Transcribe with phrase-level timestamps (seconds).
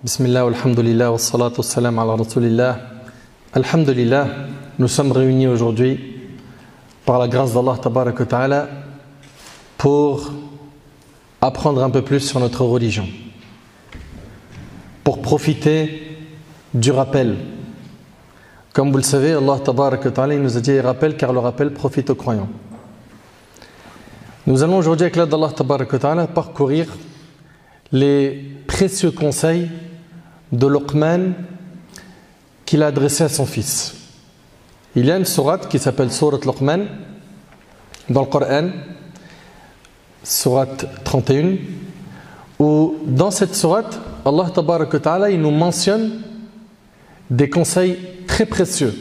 [0.00, 0.46] Bismillah,
[3.52, 4.28] alhamdulillah,
[4.78, 5.98] nous sommes réunis aujourd'hui
[7.04, 8.68] par la grâce d'Allah ta'ala
[9.76, 10.30] pour
[11.40, 13.08] apprendre un peu plus sur notre religion.
[15.02, 16.16] Pour profiter
[16.72, 17.36] du rappel.
[18.72, 22.14] Comme vous le savez, Allah ta'ala nous a dit rappel car le rappel profite aux
[22.14, 22.50] croyants.
[24.46, 26.86] Nous allons aujourd'hui avec l'aide d'Allah ta'ala parcourir
[27.90, 29.68] les précieux conseils
[30.52, 31.32] de Luqman
[32.64, 33.94] qu'il a adressé à son fils.
[34.94, 36.86] Il y a une sourate qui s'appelle Surat Luqman
[38.08, 38.70] dans le Coran,
[40.22, 41.56] sourate 31,
[42.58, 46.22] où dans cette sourate, Allah ta'ala, nous mentionne
[47.30, 48.94] des conseils très précieux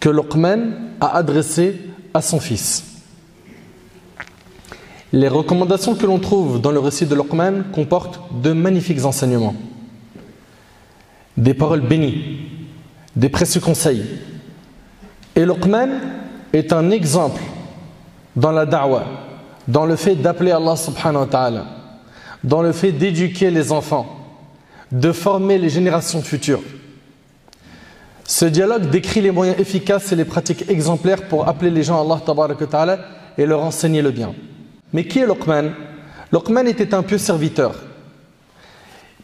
[0.00, 1.80] que Luqman a adressés
[2.12, 2.84] à son fils.
[5.12, 9.54] Les recommandations que l'on trouve dans le récit de Luqman comportent de magnifiques enseignements
[11.40, 12.38] des paroles bénies,
[13.16, 14.04] des précieux conseils.
[15.34, 15.88] Et Luqman
[16.52, 17.40] est un exemple
[18.36, 19.06] dans la da'wah,
[19.66, 21.50] dans le fait d'appeler Allah subhanahu wa
[22.44, 24.06] dans le fait d'éduquer les enfants,
[24.92, 26.62] de former les générations futures.
[28.24, 32.02] Ce dialogue décrit les moyens efficaces et les pratiques exemplaires pour appeler les gens à
[32.02, 32.98] Allah
[33.38, 34.34] et leur enseigner le bien.
[34.92, 35.70] Mais qui est Luqman?
[36.32, 37.74] Luqman était un pieux serviteur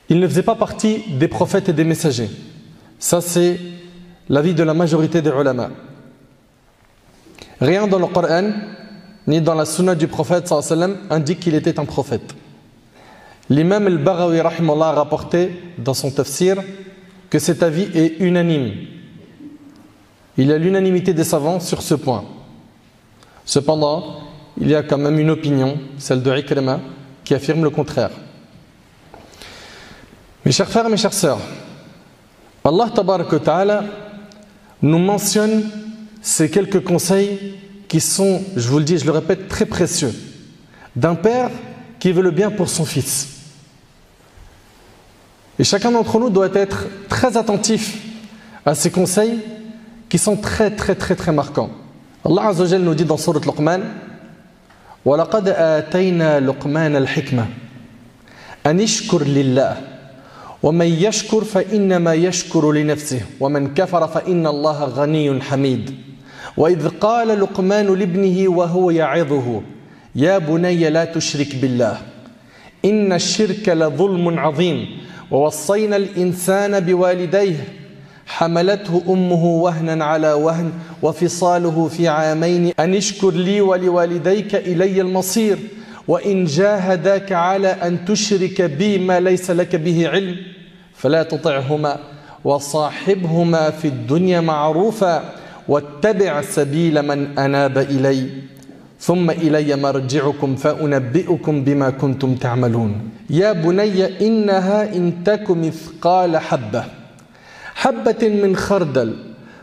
[0.09, 2.31] il ne faisait pas partie des prophètes et des messagers.
[2.99, 3.59] Ça, c'est
[4.29, 5.71] l'avis de la majorité des ulama.
[7.61, 8.51] Rien dans le Coran,
[9.27, 12.35] ni dans la sunna du prophète sallam, indique qu'il était un prophète.
[13.49, 16.57] L'imam al-Baghawi a rapporté dans son tafsir
[17.31, 18.73] que cet avis est unanime.
[20.37, 22.25] Il y a l'unanimité des savants sur ce point.
[23.45, 24.21] Cependant,
[24.61, 26.81] il y a quand même une opinion, celle de Ikrima,
[27.25, 28.11] qui affirme le contraire.
[30.46, 31.40] Mes chers frères, mes chères sœurs,
[32.64, 32.90] Allah
[33.44, 33.84] ta'ala
[34.82, 35.70] nous mentionne
[36.22, 37.58] ces quelques conseils
[37.88, 40.14] qui sont, je vous le dis, je le répète, très précieux.
[40.96, 41.50] D'un père
[42.00, 43.28] qui veut le bien pour son fils.
[45.60, 47.98] Et chacun d'entre nous doit être très attentif
[48.66, 49.40] à ces conseils
[50.10, 51.70] qui sont très très très très marquants.
[52.26, 53.82] Allah Azza nous dit dans Surat Luqman
[55.06, 57.46] وَلَقَدْ آتَيْنَا لُقْمَانَ الْحِكْمَةِ
[58.66, 59.78] أَنِ اشْكُرْ لِلَّهِ
[60.63, 65.95] ومن يشكر فإنما يشكر لنفسه ومن كفر فإن الله غني حميد.
[66.57, 69.63] وإذ قال لقمان لابنه وهو يعظه
[70.15, 71.99] يا بني لا تشرك بالله
[72.85, 74.87] إن الشرك لظلم عظيم
[75.31, 77.65] ووصينا الإنسان بوالديه
[78.27, 85.59] حملته أمه وهنا على وهن وفصاله في عامين أن اشكر لي ولوالديك إلي المصير
[86.09, 90.37] وإن جاهداك على أن تشرك بي ما ليس لك به علم
[90.95, 91.99] فلا تطعهما
[92.45, 95.33] وصاحبهما في الدنيا معروفا
[95.69, 98.31] واتبع سبيل من أناب إلي.
[99.01, 103.11] ثم إلي مرجعكم فأنبئكم بما كنتم تعملون.
[103.31, 106.85] يا بني إنها إن تك مثقال حبة
[107.75, 109.17] حبة من خردل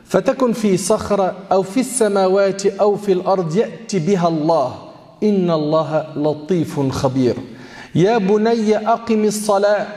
[0.06, 4.93] فتكن في صخرة أو في السماوات أو في الأرض يأتي بها الله.
[5.24, 7.36] إن الله لطيف خبير.
[7.96, 9.88] يا بني أقم الصلاة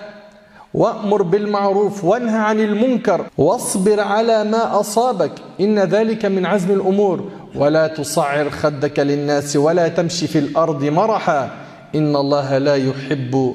[0.75, 7.25] وأمر بالمعروف وانهى عن المنكر واصبر على ما أصابك إن ذلك من عزم الأمور.
[7.54, 11.50] ولا تصعر خدك للناس ولا تمشي في الأرض مرحا.
[11.94, 13.54] إن الله لا يحب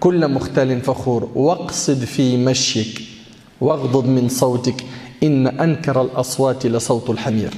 [0.00, 1.28] كل مختال فخور.
[1.34, 3.02] واقصد في مشيك
[3.60, 4.84] واغضض من صوتك.
[5.22, 7.50] إن أنكر الأصوات لصوت الحمير.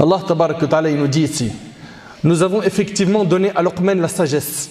[0.00, 1.71] الله تبارك وتعالى ici
[2.24, 4.70] nous avons effectivement donné à Luqman la sagesse.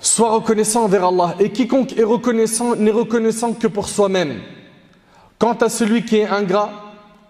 [0.00, 1.36] Sois reconnaissant envers Allah.
[1.38, 4.40] Et quiconque est reconnaissant n'est reconnaissant que pour soi-même.
[5.38, 6.70] Quant à celui qui est ingrat,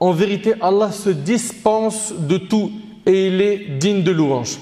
[0.00, 2.72] en vérité, Allah se dispense de tout
[3.06, 4.58] et il est digne de louange.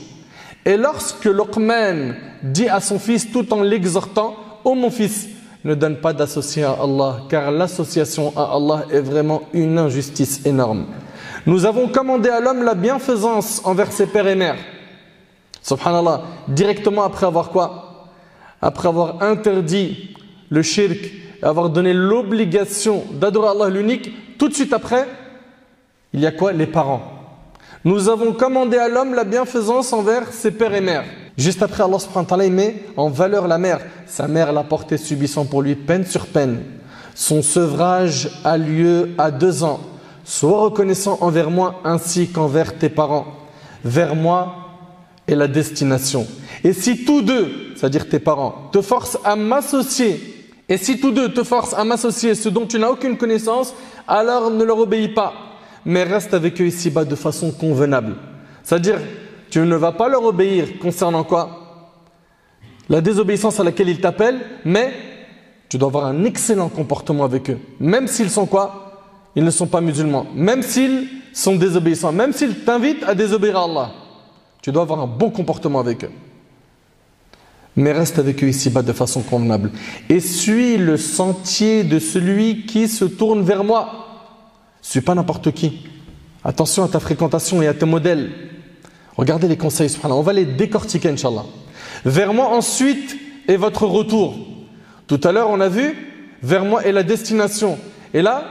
[0.65, 5.29] Et lorsque Luqman dit à son fils tout en l'exhortant, Ô oh mon fils,
[5.65, 10.87] ne donne pas d'associé à Allah, car l'association à Allah est vraiment une injustice énorme.
[11.47, 14.59] Nous avons commandé à l'homme la bienfaisance envers ses pères et mères.
[15.63, 18.09] Subhanallah, directement après avoir quoi?
[18.61, 20.15] Après avoir interdit
[20.51, 20.99] le shirk
[21.43, 25.07] et avoir donné l'obligation d'adorer Allah l'unique, tout de suite après,
[26.13, 26.53] il y a quoi?
[26.53, 27.03] Les parents.
[27.85, 31.05] Nous avons commandé à l'homme la bienfaisance envers ses pères et mères.
[31.39, 33.81] Juste après, Allah subhanahu wa ta'ala met en valeur la mère.
[34.07, 36.63] Sa mère l'a porté subissant pour lui peine sur peine.
[37.15, 39.81] Son sevrage a lieu à deux ans.
[40.31, 43.27] Sois reconnaissant envers moi ainsi qu'envers tes parents.
[43.85, 44.55] Vers moi
[45.27, 46.25] est la destination.
[46.63, 50.21] Et si tous deux c'est-à-dire tes parents, te forcent à m'associer,
[50.69, 53.75] et si tous deux te forcent à m'associer ce dont tu n'as aucune connaissance,
[54.07, 55.33] alors ne leur obéis pas,
[55.85, 58.15] mais reste avec eux ici-bas de façon convenable.
[58.63, 59.01] C'est-à-dire,
[59.51, 61.51] tu ne vas pas leur obéir concernant quoi?
[62.89, 64.93] La désobéissance à laquelle ils t'appellent, mais
[65.69, 67.59] tu dois avoir un excellent comportement avec eux.
[67.81, 68.90] Même s'ils sont quoi?
[69.37, 70.27] Ils ne sont pas musulmans.
[70.35, 72.13] Même s'ils sont désobéissants.
[72.13, 73.91] Même s'ils t'invitent à désobéir à Allah.
[74.63, 76.11] Tu dois avoir un bon comportement avec eux.
[77.77, 79.71] Mais reste avec eux ici-bas de façon convenable.
[80.09, 84.07] Et suis le sentier de celui qui se tourne vers moi.
[84.83, 85.87] Suis pas n'importe qui.
[86.45, 88.31] Attention à ta fréquentation et à tes modèles.
[89.17, 91.45] Regardez les conseils, on va les décortiquer, Inch'Allah.
[92.05, 93.17] Vers moi ensuite
[93.47, 94.35] est votre retour.
[95.07, 95.95] Tout à l'heure, on a vu,
[96.43, 97.79] vers moi est la destination.
[98.15, 98.45] Et là,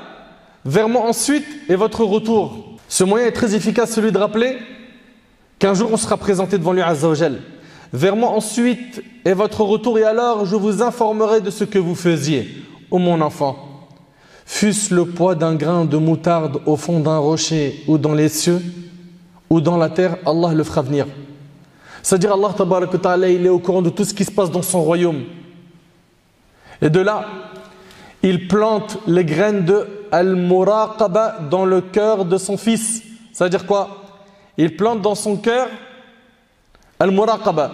[0.65, 2.77] vers moi ensuite est votre retour.
[2.87, 4.57] Ce moyen est très efficace, celui de rappeler
[5.59, 7.39] qu'un jour on sera présenté devant lui Azzawajal.
[7.91, 11.95] Vers moi ensuite est votre retour et alors je vous informerai de ce que vous
[11.95, 12.49] faisiez.
[12.91, 13.57] Ô mon enfant,
[14.45, 18.61] fût-ce le poids d'un grain de moutarde au fond d'un rocher ou dans les cieux
[19.49, 21.07] ou dans la terre, Allah le fera venir.
[22.03, 25.23] C'est-à-dire Allah il est au courant de tout ce qui se passe dans son royaume.
[26.81, 27.25] Et de là,
[28.23, 33.03] il plante les graines de Al-Muraqaba dans le cœur de son fils.
[33.31, 34.03] C'est-à-dire quoi?
[34.57, 35.69] Il plante dans son cœur
[36.99, 37.71] Al-Muraqaba,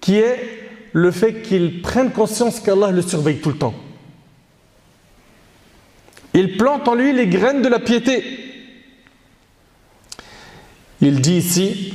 [0.00, 3.74] qui est le fait qu'il prenne conscience qu'Allah le surveille tout le temps.
[6.34, 8.24] Il plante en lui les graines de la piété.
[11.00, 11.94] Il dit ici,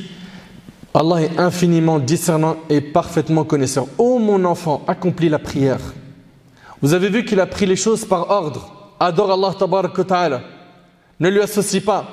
[0.94, 3.88] Allah est infiniment discernant et parfaitement connaisseur.
[3.98, 5.80] Ô mon enfant, accomplis la prière.
[6.82, 8.75] Vous avez vu qu'il a pris les choses par ordre.
[9.00, 9.54] Adore Allah
[10.08, 10.42] ta'ala.
[11.20, 12.06] Ne lui associe pas.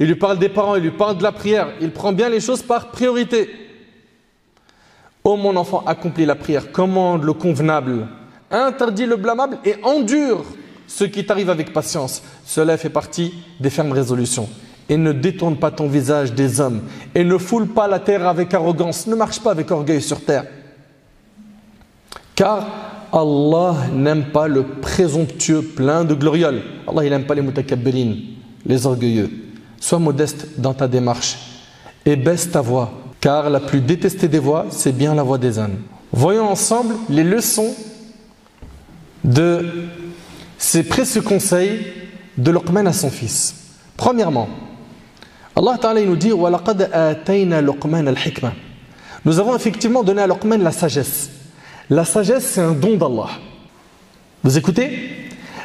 [0.00, 1.68] Il lui parle des parents, il lui parle de la prière.
[1.80, 3.48] Il prend bien les choses par priorité.
[5.24, 8.06] Ô mon enfant, accomplis la prière, commande le convenable,
[8.50, 10.44] interdit le blâmable et endure
[10.86, 12.22] ce qui t'arrive avec patience.
[12.44, 14.48] Cela fait partie des fermes résolutions
[14.88, 16.82] et ne détourne pas ton visage des hommes
[17.14, 20.46] et ne foule pas la terre avec arrogance, ne marche pas avec orgueil sur terre.
[22.34, 22.66] Car
[23.12, 26.62] Allah n'aime pas le présomptueux plein de glorioles.
[26.86, 28.14] Allah il n'aime pas les mutakabbirin,
[28.66, 29.30] les orgueilleux.
[29.80, 31.38] Sois modeste dans ta démarche
[32.04, 35.58] et baisse ta voix, car la plus détestée des voix, c'est bien la voix des
[35.58, 35.78] ânes.
[36.12, 37.74] Voyons ensemble les leçons
[39.24, 39.64] de
[40.56, 41.86] ces précieux conseils
[42.36, 43.54] de Luqman à son fils.
[43.96, 44.48] Premièrement,
[45.56, 46.30] Allah Ta'ala nous dit
[49.24, 51.30] Nous avons effectivement donné à Luqman la sagesse.
[51.90, 53.30] La sagesse, c'est un don d'Allah.
[54.42, 55.10] Vous écoutez?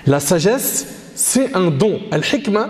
[0.06, 2.00] La sagesse, c'est un don.
[2.12, 2.70] Al-hikmah,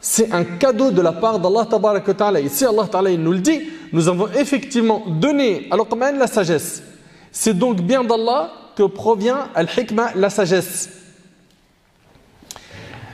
[0.00, 2.40] c'est un cadeau de la part d'Allah Ta'ala.
[2.40, 3.60] Ici, Allah Ta'ala nous le dit,
[3.92, 6.82] nous avons effectivement donné à Luqman la sagesse.
[7.30, 10.88] C'est donc bien d'Allah que provient Al-Hikmah, la sagesse.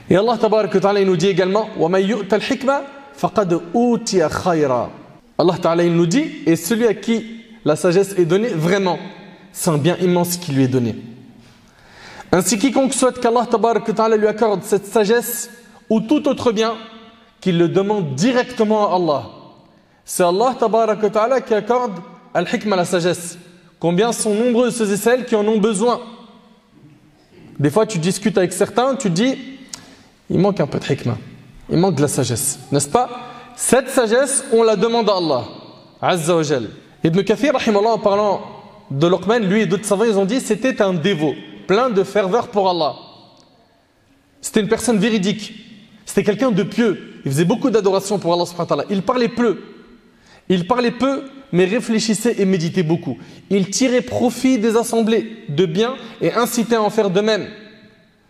[0.09, 1.69] Et Allah Ta'ala nous dit également
[5.37, 8.99] Allah Ta'ala nous dit, et celui à qui la sagesse est donnée vraiment,
[9.51, 10.95] c'est un bien immense qui lui est donné.
[12.31, 15.49] Ainsi, quiconque souhaite qu'Allah lui accorde cette sagesse
[15.89, 16.75] ou tout autre bien,
[17.41, 19.29] qu'il le demande directement à Allah.
[20.05, 21.93] C'est Allah Ta'ala qui accorde
[22.33, 23.37] al-hikmah, la sagesse.
[23.79, 25.99] Combien sont nombreux ceux et celles qui en ont besoin?
[27.59, 29.37] Des fois, tu discutes avec certains, tu dis,
[30.29, 31.17] il manque un peu de hikmah
[31.69, 33.09] il manque de la sagesse, n'est-ce pas?
[33.55, 35.43] Cette sagesse, on la demande à Allah,
[36.01, 36.43] Azza wa.
[37.03, 38.41] Ibn Kathir, en parlant
[38.91, 41.33] de Luqman, lui et d'autres savants, ils ont dit c'était un dévot,
[41.65, 42.95] plein de ferveur pour Allah.
[44.41, 45.53] C'était une personne véridique.
[46.05, 47.21] C'était quelqu'un de pieux.
[47.23, 49.61] Il faisait beaucoup d'adoration pour Allah subhanahu Il parlait peu.
[50.49, 53.17] Il parlait peu, mais réfléchissait et méditait beaucoup.
[53.49, 57.47] Il tirait profit des assemblées de bien et incitait à en faire de même.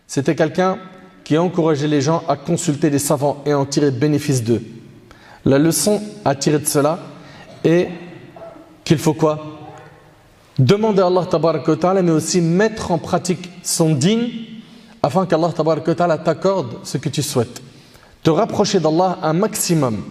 [0.06, 0.78] C'était quelqu'un
[1.24, 4.62] qui a encouragé les gens à consulter les savants et à en tirer bénéfice d'eux.
[5.44, 7.00] La leçon à tirer de cela
[7.64, 7.88] est
[8.84, 9.51] qu'il faut quoi?
[10.58, 14.28] Demander à Allah mais aussi mettre en pratique son digne
[15.02, 15.50] afin qu'Allah
[16.18, 17.62] t'accorde ce que tu souhaites.
[18.22, 20.02] Te rapprocher d'Allah un maximum.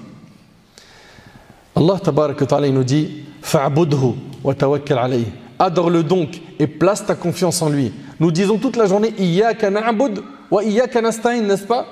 [1.76, 2.00] Allah
[2.72, 5.20] nous dit Fa'budhu wa tawakkal.
[5.60, 7.94] Adore-le donc et place ta confiance en lui.
[8.20, 11.86] Nous disons toute la journée Iyyaka na'bud Wa n'est-ce pas?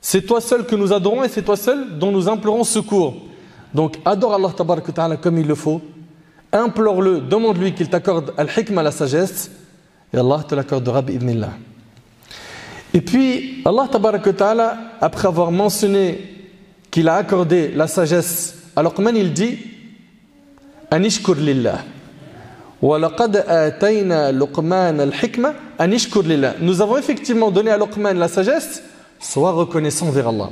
[0.00, 3.14] C'est toi seul que nous adorons et c'est toi seul dont nous implorons secours.
[3.72, 5.80] Donc adore Allah comme il le faut.
[6.56, 9.50] Implore-le, demande-lui qu'il t'accorde al-hikmah, la sagesse.
[10.12, 11.50] Et Allah te l'accordera bi'ibnillah.
[12.94, 16.18] Et puis, Allah ta'ala, après avoir mentionné
[16.90, 19.58] qu'il a accordé la sagesse, alors comment il dit?
[20.90, 21.84] Anishkur lillah.
[22.82, 22.92] Nous
[26.82, 28.82] avons effectivement donné à Luqman la sagesse,
[29.18, 30.50] sois reconnaissant vers Allah.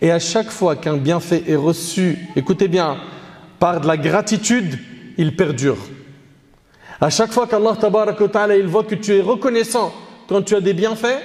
[0.00, 2.98] Et à chaque fois qu'un bienfait est reçu, écoutez bien,
[3.58, 4.78] par de la gratitude,
[5.18, 5.78] il perdure.
[7.00, 9.92] À chaque fois qu'Allah ta'ala il voit que tu es reconnaissant
[10.28, 11.20] quand tu as des bienfaits,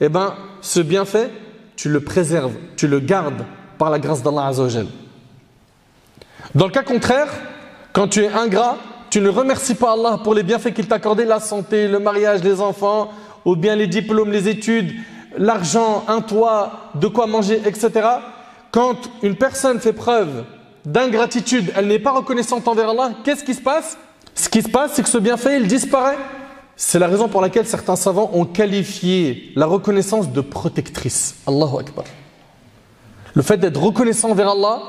[0.00, 1.30] eh bien, ce bienfait,
[1.76, 3.44] tu le préserves, tu le gardes
[3.78, 4.86] par la grâce d'Allah Azzawajal.
[6.54, 7.28] Dans le cas contraire,
[7.92, 8.76] quand tu es ingrat,
[9.10, 12.42] tu ne remercies pas Allah pour les bienfaits qu'il t'a accordés, la santé, le mariage,
[12.42, 13.10] les enfants,
[13.44, 14.92] ou bien les diplômes, les études,
[15.36, 17.90] l'argent, un toit, de quoi manger, etc.
[18.70, 20.44] Quand une personne fait preuve
[20.84, 23.96] d'ingratitude, elle n'est pas reconnaissante envers Allah, qu'est-ce qui se passe?
[24.34, 26.18] Ce qui se passe, c'est que ce bienfait, il disparaît.
[26.76, 31.36] C'est la raison pour laquelle certains savants ont qualifié la reconnaissance de protectrice.
[31.46, 32.04] Allahu Akbar.
[33.34, 34.80] Le fait d'être reconnaissant envers Allah,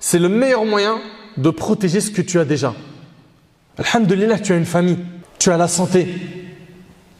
[0.00, 0.98] c'est le meilleur moyen
[1.36, 2.74] de protéger ce que tu as déjà.
[3.78, 4.98] Alhamdulillah, tu as une famille,
[5.38, 6.08] tu as la santé.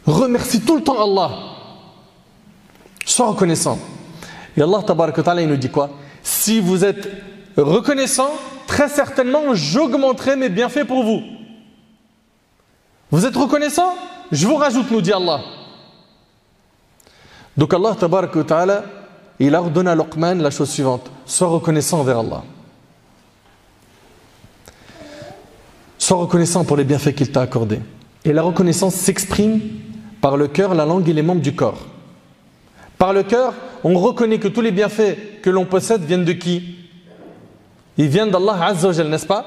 [0.06, 1.30] Remercie tout le temps Allah.
[3.04, 3.78] Sois reconnaissant.
[4.56, 4.84] Et Allah
[5.40, 5.90] il nous dit quoi?
[6.22, 7.08] Si vous êtes
[7.62, 8.30] reconnaissant,
[8.66, 11.22] très certainement, j'augmenterai mes bienfaits pour vous.
[13.10, 13.94] Vous êtes reconnaissant?
[14.32, 15.40] Je vous rajoute, nous dit Allah.
[17.56, 18.84] Donc Allah ta'ala,
[19.38, 21.10] il a ordonné à Luqman la chose suivante.
[21.26, 22.42] Sois reconnaissant envers Allah.
[25.98, 27.80] Sois reconnaissant pour les bienfaits qu'il t'a accordés.
[28.24, 29.60] Et la reconnaissance s'exprime
[30.20, 31.86] par le cœur, la langue et les membres du corps.
[32.98, 36.83] Par le cœur, on reconnaît que tous les bienfaits que l'on possède viennent de qui?
[37.96, 39.44] Ils viennent d'Allah Azzawajal, n'est-ce pas?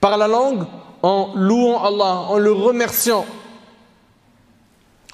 [0.00, 0.64] Par la langue,
[1.02, 3.26] en louant Allah, en le remerciant,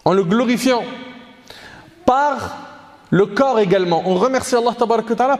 [0.04, 0.82] en le glorifiant.
[2.06, 2.56] Par
[3.10, 4.72] le corps également, on remercie Allah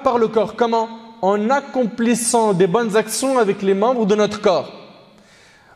[0.02, 0.56] par le corps.
[0.56, 0.88] Comment?
[1.22, 4.72] En accomplissant des bonnes actions avec les membres de notre corps.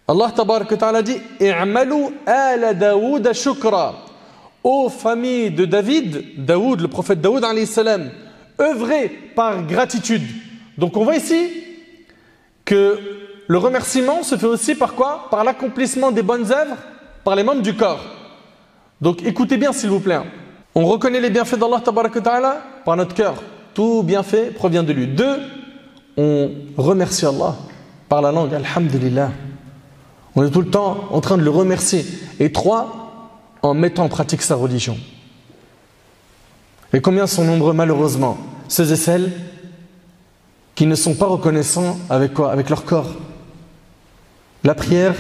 [0.09, 1.19] Allah ta'ala dit.
[4.63, 7.45] Ô famille de David, Daoud, le prophète Daoud
[8.61, 10.23] œuvrez par gratitude.
[10.79, 11.51] Donc on voit ici
[12.65, 12.99] que
[13.47, 15.29] le remerciement se fait aussi par quoi?
[15.31, 16.77] Par l'accomplissement des bonnes œuvres
[17.25, 18.05] par les membres du corps.
[19.01, 20.21] Donc écoutez bien s'il vous plaît.
[20.75, 23.43] On reconnaît les bienfaits d'Allah par notre cœur.
[23.75, 25.07] Tout bienfait provient de lui.
[25.07, 25.39] Deux,
[26.17, 27.57] on remercie Allah
[28.09, 28.55] par la langue.
[28.55, 29.31] Alhamdulillah.
[30.37, 32.05] On est tout le temps en train de le remercier.
[32.41, 33.31] Et trois,
[33.63, 34.99] en mettant en pratique sa religion.
[36.93, 38.39] Et combien sont nombreux malheureusement
[38.69, 39.33] ceux et celles
[40.76, 43.10] qui ne sont pas reconnaissants avec quoi Avec leur corps.
[44.64, 45.16] La prière,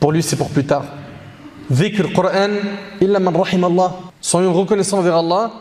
[0.00, 0.84] pour lui, c'est pour plus tard.
[1.70, 2.50] Dhikr Qur'an,
[3.00, 3.94] illa man rahim Allah.
[4.20, 5.52] Soyons reconnaissants vers Allah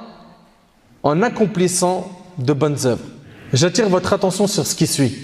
[1.03, 2.07] en accomplissant
[2.38, 3.03] de bonnes œuvres.
[3.53, 5.15] J'attire votre attention sur ce qui suit.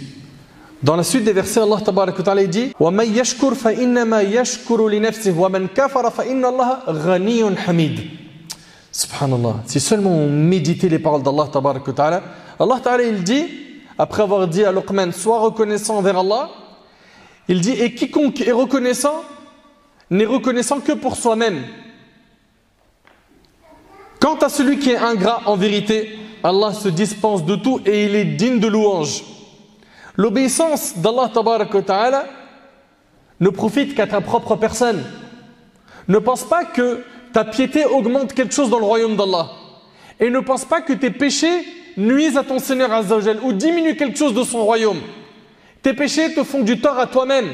[0.83, 6.12] Dans la suite des versets, Allah ta'ala dit وَمَنْ يَشْكُرْ فَإِنَّمَا يَشْكُرُ لِنَفْسِهِ وَمَنْ كَفَرَ
[6.12, 8.00] فَإِنَّ اللَّهَ غَنِيٌّ حَمِيدٌ
[8.91, 9.63] Subhanallah.
[9.65, 12.24] Si seulement on méditait les paroles d'Allah ta'ala,
[12.59, 13.45] Allah ta'ala il dit,
[13.99, 16.50] après avoir dit à Luqman, sois reconnaissant envers Allah,
[17.49, 19.22] il dit, et quiconque est reconnaissant,
[20.11, 21.62] n'est reconnaissant que pour soi-même.
[24.20, 28.14] Quant à celui qui est ingrat, en vérité, Allah se dispense de tout et il
[28.14, 29.25] est digne de louange.
[30.16, 31.30] L'obéissance d'Allah
[33.40, 35.02] ne profite qu'à ta propre personne.
[36.08, 39.50] Ne pense pas que ta piété augmente quelque chose dans le royaume d'Allah.
[40.20, 41.64] Et ne pense pas que tes péchés
[41.96, 45.00] nuisent à ton Seigneur Azzawajal ou diminuent quelque chose de son royaume.
[45.82, 47.49] Tes péchés te font du tort à toi-même.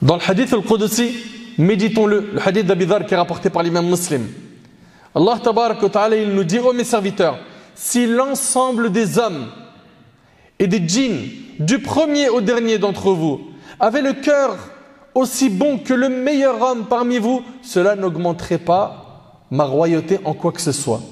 [0.00, 1.14] Dans le hadith al-Qudsi,
[1.58, 4.26] méditons-le, le hadith d'Abidhar qui est rapporté par l'imam muslim.
[5.14, 7.38] Allah ta'ala il nous dit, oh mes serviteurs,
[7.74, 9.48] si l'ensemble des hommes
[10.58, 14.56] et des djinns, du premier au dernier d'entre vous, avaient le cœur
[15.14, 19.01] aussi bon que le meilleur homme parmi vous, cela n'augmenterait pas
[19.52, 21.02] ma royauté en quoi que ce soit.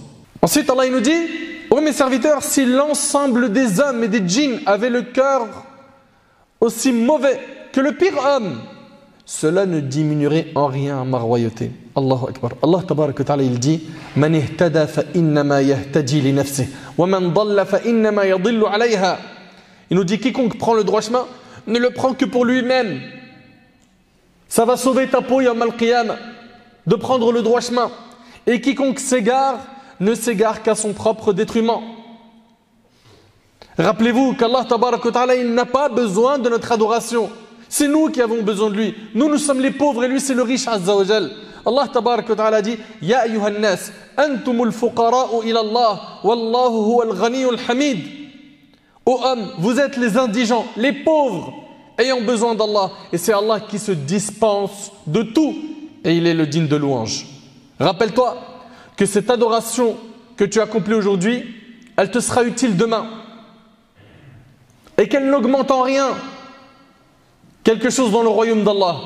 [0.41, 1.27] Ensuite, Allah nous dit,
[1.71, 5.47] ô mes serviteurs, si l'ensemble des hommes et des djinns avaient le cœur
[6.59, 7.39] aussi mauvais
[7.71, 8.59] que le pire homme,
[9.27, 11.71] cela ne diminuerait en rien ma royauté.
[11.95, 12.53] Allahu Akbar.
[12.63, 13.83] Allah il dit
[14.17, 16.35] Man ihtada fa innama yahtadi
[17.67, 19.19] fa innama alayha.
[19.91, 21.27] Il nous dit quiconque prend le droit chemin
[21.67, 23.01] ne le prend que pour lui-même.
[24.49, 27.91] Ça va sauver ta peau de prendre le droit chemin.
[28.47, 29.59] Et quiconque s'égare
[30.01, 31.81] ne s'égare qu'à son propre détriment.
[33.79, 37.31] Rappelez-vous qu'Allah ta'ala n'a pas besoin de notre adoration.
[37.69, 38.95] C'est nous qui avons besoin de lui.
[39.15, 41.05] Nous, nous sommes les pauvres et lui, c'est le riche Azza wa.
[41.67, 47.99] Allah ta'ala dit Ya nas, antumul fuqara'u ila Allah, wallahu huwa al hamid.
[49.07, 51.53] Ô hommes, vous êtes les indigents, les pauvres,
[51.99, 52.91] ayant besoin d'Allah.
[53.13, 55.55] Et c'est Allah qui se dispense de tout.
[56.05, 57.27] Et il est le digne de louange.
[57.81, 58.37] Rappelle-toi
[58.97, 59.97] que cette adoration
[60.37, 61.55] que tu accomplis aujourd'hui,
[61.97, 63.07] elle te sera utile demain.
[64.99, 66.09] Et qu'elle n'augmente en rien
[67.65, 68.97] quelque chose dans le royaume d'Allah.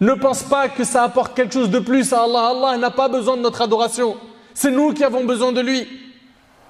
[0.00, 2.50] Ne pense pas que ça apporte quelque chose de plus à Allah.
[2.50, 4.16] Allah n'a pas besoin de notre adoration.
[4.52, 5.86] C'est nous qui avons besoin de lui.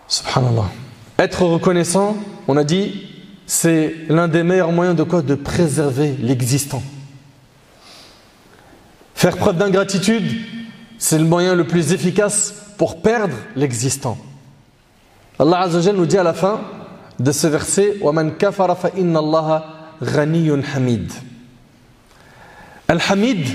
[0.09, 0.71] Subhanallah.
[1.19, 2.17] Être reconnaissant,
[2.49, 3.07] on a dit,
[3.47, 5.23] c'est l'un des meilleurs moyens de quoi?
[5.23, 6.83] De préserver l'existant.
[9.15, 10.25] Faire preuve d'ingratitude,
[11.04, 14.18] c'est le moyen le plus efficace pour perdre l'existant.
[15.38, 16.62] Allah Azzawajal nous dit à la fin
[17.20, 19.64] de ce verset وَمَنْ كَفَرَ فَإِنَّ اللَّهَ
[20.02, 21.12] غَنِيٌّ hamid.
[22.88, 23.46] Al-Hamid,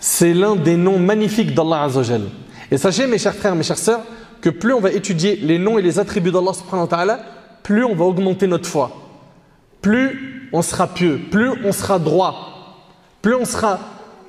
[0.00, 2.22] c'est l'un des noms magnifiques d'Allah Azzawajal.
[2.70, 4.00] Et sachez, mes chers frères, mes chères sœurs,
[4.40, 7.20] que plus on va étudier les noms et les attributs d'Allah subhanahu wa ta'ala,
[7.62, 8.90] plus on va augmenter notre foi.
[9.80, 12.80] Plus on sera pieux, plus on sera droit,
[13.22, 13.78] plus on sera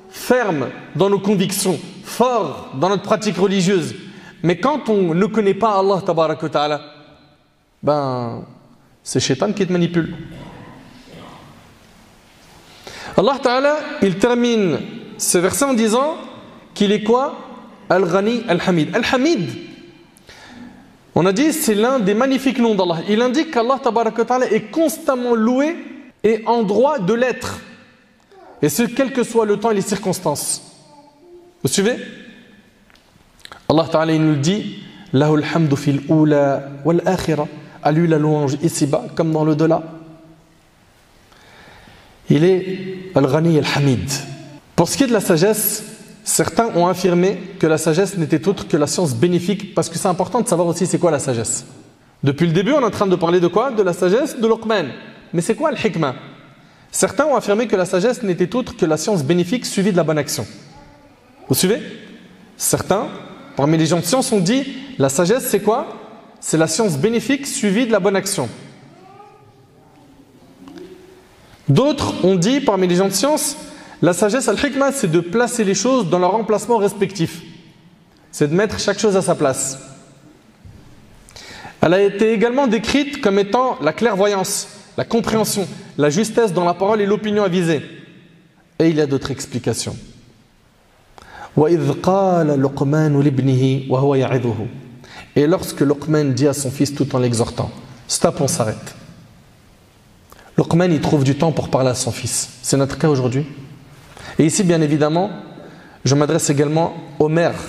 [0.10, 1.80] ferme dans nos convictions,
[2.21, 3.95] fort dans notre pratique religieuse.
[4.43, 6.81] Mais quand on ne connaît pas Allah ta'ala,
[7.83, 8.45] ben,
[9.03, 10.15] c'est Shaitan qui te manipule.
[13.17, 14.81] Allah ta'ala, il termine
[15.17, 16.17] ce verset en disant
[16.75, 17.39] qu'il est quoi?
[17.89, 18.95] Al-Ghani Al-Hamid.
[18.95, 19.49] Al-Hamid,
[21.15, 22.99] on a dit c'est l'un des magnifiques noms d'Allah.
[23.09, 25.75] Il indique qu'Allah ta'ala est constamment loué
[26.23, 27.61] et en droit de l'être.
[28.61, 30.70] Et ce, quel que soit le temps et les circonstances.
[31.63, 31.97] Vous suivez?
[33.69, 37.47] Allah Ta'ala nous dit Lahul hamdu fil ula wal akhira.
[37.83, 39.83] À lui la louange ici-bas comme dans le delà.
[42.29, 44.11] Il est Al-Ghani Al-Hamid.
[44.77, 45.83] Pour ce qui est de la sagesse,
[46.25, 50.09] certains ont affirmé que la sagesse n'était autre que la science bénéfique parce que c'est
[50.09, 51.65] important de savoir aussi c'est quoi la sagesse.
[52.23, 53.71] Depuis le début, on est en train de parler de quoi?
[53.71, 54.89] De la sagesse de Luqman.
[55.33, 56.15] Mais c'est quoi le hikmah
[56.93, 60.03] Certains ont affirmé que la sagesse n'était autre que la science bénéfique suivie de la
[60.03, 60.47] bonne action.
[61.51, 61.83] Vous suivez?
[62.57, 63.09] Certains,
[63.57, 64.65] parmi les gens de science, ont dit
[64.99, 65.97] la sagesse c'est quoi?
[66.41, 68.49] C'est la science bénéfique suivie de la bonne action.
[71.69, 73.57] D'autres ont dit, parmi les gens de science,
[74.01, 77.43] la sagesse al-hikmah, c'est de placer les choses dans leur emplacement respectif.
[78.33, 79.79] C'est de mettre chaque chose à sa place.
[81.81, 85.67] Elle a été également décrite comme étant la clairvoyance, la compréhension,
[85.99, 87.83] la justesse dans la parole et l'opinion avisée.
[88.79, 89.97] Et il y a d'autres explications.
[95.37, 97.71] Et lorsque Luqman dit à son fils tout en l'exhortant,
[98.07, 98.95] stop, on s'arrête.
[100.57, 102.51] Luqman, il trouve du temps pour parler à son fils.
[102.63, 103.47] C'est notre cas aujourd'hui.
[104.39, 105.31] Et ici, bien évidemment,
[106.05, 107.61] je m'adresse également aux mères.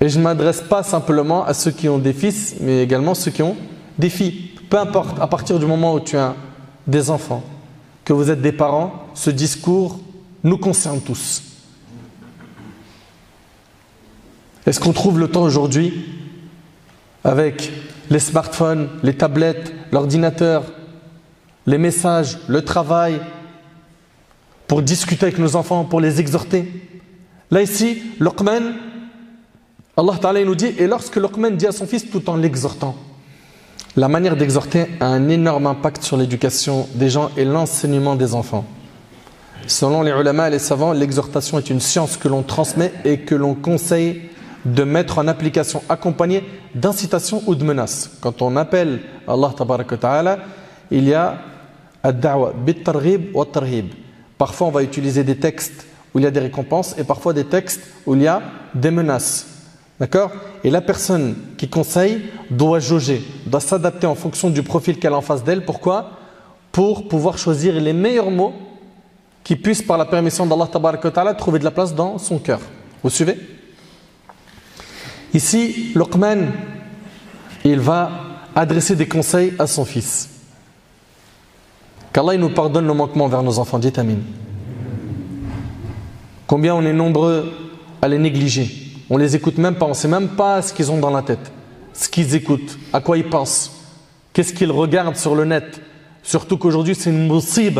[0.00, 3.30] Et je ne m'adresse pas simplement à ceux qui ont des fils, mais également ceux
[3.30, 3.56] qui ont
[3.98, 4.50] des filles.
[4.68, 6.34] Peu importe, à partir du moment où tu as
[6.86, 7.42] des enfants,
[8.04, 10.00] que vous êtes des parents, ce discours
[10.42, 11.51] nous concerne tous.
[14.66, 16.04] Est-ce qu'on trouve le temps aujourd'hui
[17.24, 17.72] avec
[18.10, 20.64] les smartphones, les tablettes, l'ordinateur,
[21.66, 23.20] les messages, le travail,
[24.68, 26.70] pour discuter avec nos enfants, pour les exhorter?
[27.50, 28.72] Là ici, Luqman,
[29.96, 32.96] Allah nous dit, et lorsque Luqman dit à son fils tout en l'exhortant,
[33.96, 38.64] la manière d'exhorter a un énorme impact sur l'éducation des gens et l'enseignement des enfants.
[39.66, 43.34] Selon les ulama et les savants, l'exhortation est une science que l'on transmet et que
[43.34, 44.22] l'on conseille
[44.64, 46.44] de mettre en application accompagnée
[46.74, 48.10] d'incitations ou de menaces.
[48.20, 50.38] Quand on appelle Allah Ta'ala,
[50.90, 51.38] il y a
[52.02, 53.86] ad-da'wa bit-targhib wa tarhib.
[54.38, 57.44] Parfois on va utiliser des textes où il y a des récompenses et parfois des
[57.44, 58.42] textes où il y a
[58.74, 59.46] des menaces.
[60.00, 60.32] D'accord?
[60.64, 65.16] Et la personne qui conseille doit jauger, doit s'adapter en fonction du profil qu'elle a
[65.16, 65.64] en face d'elle.
[65.64, 66.10] Pourquoi?
[66.72, 68.52] Pour pouvoir choisir les meilleurs mots
[69.44, 72.60] qui puissent, par la permission d'Allah Ta'ala, trouver de la place dans son cœur.
[73.02, 73.38] Vous suivez?
[75.34, 76.48] Ici, Luqman,
[77.64, 78.10] il va
[78.54, 80.28] adresser des conseils à son fils.
[82.12, 83.78] Qu'Allah nous pardonne le manquement vers nos enfants.
[83.78, 84.18] Dites Amin.
[86.46, 87.50] Combien on est nombreux
[88.02, 90.98] à les négliger on les écoute même pas, on sait même pas ce qu'ils ont
[90.98, 91.52] dans la tête,
[91.92, 93.70] ce qu'ils écoutent, à quoi ils pensent,
[94.32, 95.82] qu'est-ce qu'ils regardent sur le net.
[96.22, 97.78] Surtout qu'aujourd'hui c'est une moussib,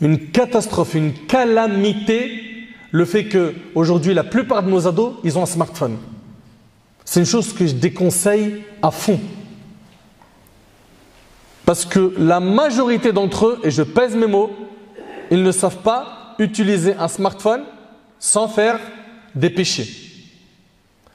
[0.00, 5.42] une catastrophe, une calamité, le fait que aujourd'hui la plupart de nos ados, ils ont
[5.42, 5.96] un smartphone.
[7.04, 9.20] C'est une chose que je déconseille à fond.
[11.66, 14.50] Parce que la majorité d'entre eux, et je pèse mes mots,
[15.30, 17.64] ils ne savent pas utiliser un smartphone
[18.18, 18.78] sans faire
[19.34, 20.04] des péchés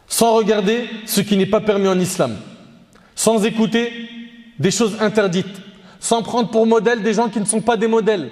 [0.09, 2.35] sans regarder ce qui n'est pas permis en islam,
[3.15, 4.09] sans écouter
[4.57, 5.61] des choses interdites,
[5.99, 8.31] sans prendre pour modèle des gens qui ne sont pas des modèles.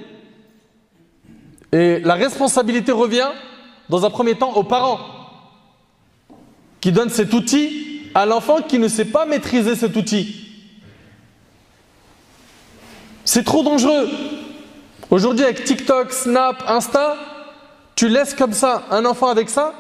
[1.72, 3.30] Et la responsabilité revient,
[3.90, 5.00] dans un premier temps, aux parents,
[6.88, 10.48] qui donnent cet outil à l'enfant qui ne sait pas maîtriser cet outil.
[13.26, 14.08] C'est trop dangereux.
[15.10, 17.18] Aujourd'hui, avec TikTok, Snap, Insta,
[17.94, 19.74] tu laisses comme ça un enfant avec ça,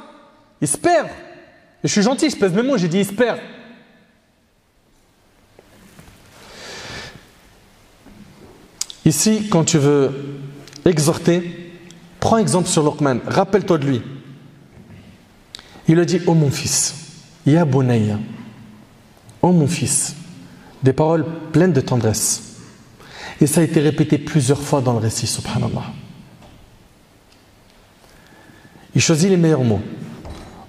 [0.60, 1.08] il se perd.
[1.82, 3.39] Je suis gentil, je pèse mes mots, j'ai dit il se perd.
[9.06, 10.12] Ici, quand tu veux
[10.84, 11.72] exhorter,
[12.20, 14.02] prends exemple sur Luqman, rappelle-toi de lui.
[15.88, 16.95] Il a dit Oh mon fils,
[17.45, 18.19] Ya Bunayya,
[19.41, 20.15] Oh mon fils,
[20.84, 22.43] des paroles pleines de tendresse.
[23.39, 25.84] Et ça a été répété plusieurs fois dans le récit, subhanallah.
[28.95, 29.82] Il choisit les meilleurs mots.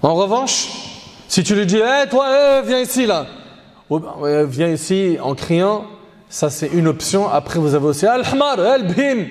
[0.01, 0.69] En revanche,
[1.27, 3.25] si tu lui dis, hé toi, eh, viens ici là,
[3.89, 5.85] ben, viens ici en criant,
[6.29, 7.27] ça c'est une option.
[7.27, 9.25] Après, vous avez aussi Al-Hamar, Al-Bim.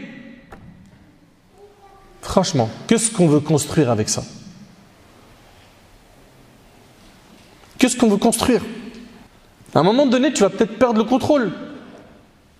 [2.20, 4.22] Franchement, qu'est-ce qu'on veut construire avec ça?
[7.88, 8.60] Qu'est-ce qu'on veut construire?
[9.74, 11.52] À un moment donné, tu vas peut-être perdre le contrôle.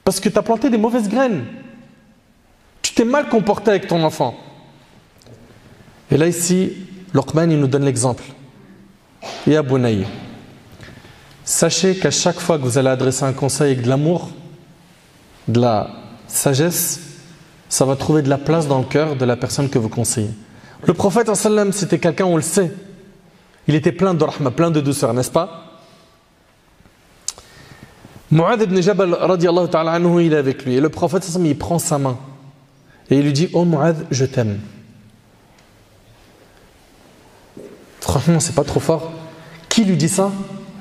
[0.03, 1.45] Parce que tu as planté des mauvaises graines.
[2.81, 4.35] Tu t'es mal comporté avec ton enfant.
[6.11, 6.73] Et là, ici,
[7.13, 8.25] Luqman, il nous donne l'exemple.
[9.47, 10.07] Ya Bounaï,
[11.45, 14.31] sachez qu'à chaque fois que vous allez adresser un conseil avec de l'amour,
[15.47, 15.91] de la
[16.27, 17.01] sagesse,
[17.69, 20.31] ça va trouver de la place dans le cœur de la personne que vous conseillez.
[20.87, 21.31] Le prophète,
[21.73, 22.73] c'était quelqu'un, on le sait,
[23.69, 25.65] il était plein de rahma, plein de douceur, n'est-ce pas?
[28.31, 29.17] Mu'adh ibn Jabal,
[29.71, 30.75] ta'ala anhu, il est avec lui.
[30.75, 32.17] Et le prophète, il prend sa main.
[33.11, 34.59] Et il lui dit Oh Mu'adh, je t'aime.
[38.01, 39.13] Franchement, c'est pas trop fort.
[39.69, 40.33] Qui lui dit ça?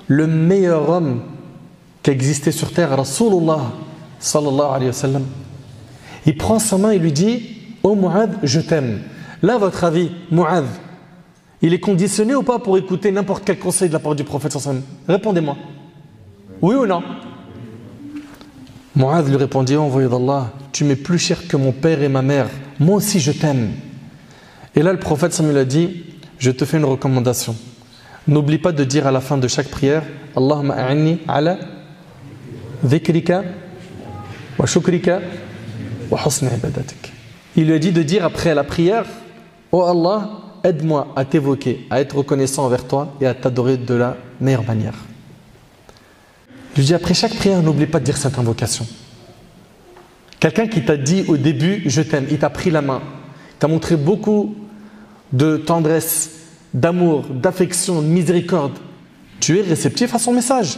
[0.08, 1.21] Le meilleur homme
[2.04, 3.71] qui existait sur terre, Rasulullah
[4.19, 4.91] sallallahu alayhi.
[6.26, 9.02] Il prend sa main et lui dit Oh Mu'adh, je t'aime.
[9.41, 10.65] Là, votre avis, Mu'adh,
[11.62, 14.56] il est conditionné ou pas pour écouter n'importe quel conseil de la part du prophète
[15.08, 15.58] Répondez-moi.
[16.62, 17.04] Oui ou non?
[18.96, 22.48] Mu'adh lui répondit, envoyé d'Allah, tu m'es plus cher que mon père et ma mère.
[22.80, 23.72] Moi aussi je t'aime.
[24.76, 26.04] Et là le prophète Samuel a dit,
[26.39, 27.56] je te fais une recommandation.
[28.28, 30.04] N'oublie pas de dire à la fin de chaque prière,
[30.36, 31.58] Allahumma a'inni ala
[32.84, 33.43] dhikrika
[34.58, 35.22] wa shukrika
[36.12, 37.13] wa husni ibadatik.
[37.56, 39.06] Il lui a dit de dire après la prière,
[39.72, 40.30] Oh Allah,
[40.68, 44.96] aide-moi à t'évoquer, à être reconnaissant envers toi et à t'adorer de la meilleure manière.
[46.76, 48.86] Je dis après chaque prière, n'oublie pas de dire cette invocation.
[50.40, 53.02] Quelqu'un qui t'a dit au début, je t'aime, il t'a pris la main,
[53.58, 54.56] t'a montré beaucoup
[55.34, 56.32] de tendresse,
[56.74, 58.78] d'amour, d'affection, de miséricorde.
[59.40, 60.78] Tu es réceptif à son message.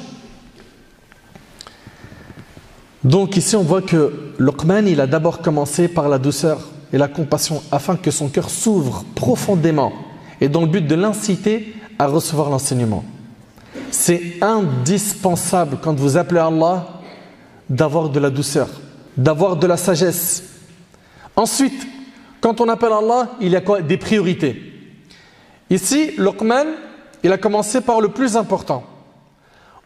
[3.03, 6.59] Donc ici on voit que Luqman, il a d'abord commencé par la douceur
[6.91, 9.93] et la compassion afin que son cœur s'ouvre profondément
[10.41, 13.03] et dans le but de l'inciter à recevoir l'enseignement.
[13.91, 16.87] C'est indispensable quand vous appelez Allah
[17.69, 18.69] d'avoir de la douceur,
[19.17, 20.43] d'avoir de la sagesse.
[21.35, 21.87] Ensuite,
[22.41, 23.81] quand on appelle Allah, il y a quoi?
[23.81, 24.61] Des priorités.
[25.69, 26.65] Ici, Luqman,
[27.23, 28.83] il a commencé par le plus important.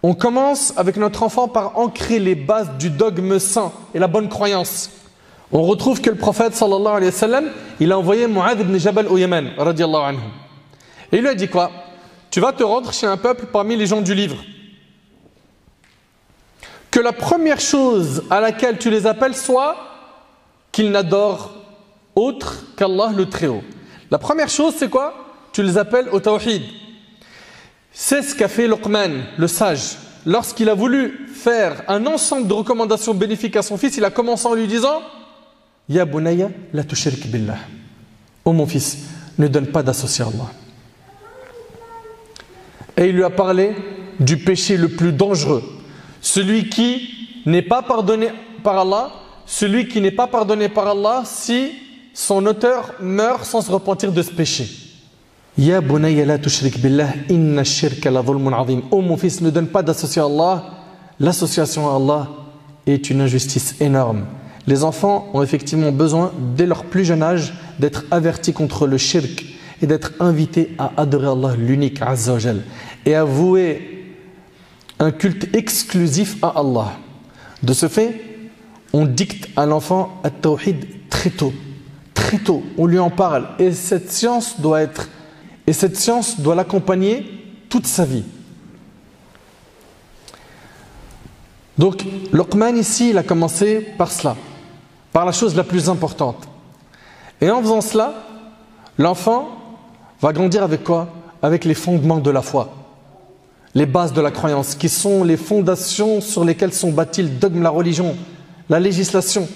[0.01, 4.29] On commence avec notre enfant par ancrer les bases du dogme saint et la bonne
[4.29, 4.89] croyance.
[5.51, 7.45] On retrouve que le prophète sallallahu alayhi wa sallam,
[7.79, 10.17] il a envoyé Mu'adh ibn Jabal au Yémen, anhu.
[11.11, 11.71] Et il lui a dit quoi?
[12.31, 14.37] Tu vas te rendre chez un peuple parmi les gens du livre.
[16.89, 19.75] Que la première chose à laquelle tu les appelles soit
[20.71, 21.51] qu'ils n'adorent
[22.15, 23.63] autre qu'Allah le Très-Haut.
[24.09, 25.13] La première chose, c'est quoi?
[25.51, 26.63] Tu les appelles au tawhid.
[27.91, 29.97] C'est ce qu'a fait Luqman, le sage.
[30.25, 34.47] Lorsqu'il a voulu faire un ensemble de recommandations bénéfiques à son fils, il a commencé
[34.47, 35.01] en lui disant
[35.89, 37.57] Ya bunayya la tushrik billah.
[38.45, 38.97] Oh mon fils,
[39.37, 40.51] ne donne pas d'associé à Allah.
[42.97, 43.75] Et il lui a parlé
[44.19, 45.63] du péché le plus dangereux.
[46.21, 47.09] Celui qui
[47.45, 48.29] n'est pas pardonné
[48.63, 49.11] par Allah,
[49.45, 51.71] celui qui n'est pas pardonné par Allah si
[52.13, 54.69] son auteur meurt sans se repentir de ce péché.
[55.57, 58.83] Ya la tushrik billah inna shirka la azim.
[58.89, 60.63] Oh mon fils, ne donne pas d'association à Allah.
[61.19, 62.29] L'association à Allah
[62.87, 64.25] est une injustice énorme.
[64.65, 69.45] Les enfants ont effectivement besoin, dès leur plus jeune âge, d'être avertis contre le shirk,
[69.81, 72.63] et d'être invité à adorer Allah, l'unique Azzawajal,
[73.05, 74.05] et à vouer
[74.99, 76.93] un culte exclusif à Allah.
[77.61, 78.21] De ce fait,
[78.93, 81.53] on dicte à l'enfant à tawhid très tôt.
[82.13, 83.49] Très tôt, on lui en parle.
[83.59, 85.09] Et cette science doit être,
[85.67, 87.25] et cette science doit l'accompagner
[87.69, 88.23] toute sa vie.
[91.77, 94.35] Donc, Luqman ici, il a commencé par cela,
[95.13, 96.49] par la chose la plus importante.
[97.39, 98.13] Et en faisant cela,
[98.97, 99.49] l'enfant
[100.19, 101.07] va grandir avec quoi?
[101.41, 102.73] Avec les fondements de la foi,
[103.75, 107.61] les bases de la croyance, qui sont les fondations sur lesquelles sont bâtis le dogme,
[107.61, 108.15] la religion,
[108.69, 109.47] la législation.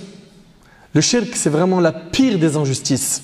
[0.93, 3.24] Le shirk, c'est vraiment la pire des injustices.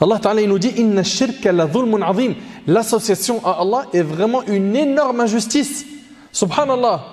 [0.00, 2.34] Allah Ta'ala nous dit Inna shirka la azim.
[2.66, 5.84] L'association à Allah est vraiment une énorme injustice.
[6.32, 7.04] Subhanallah.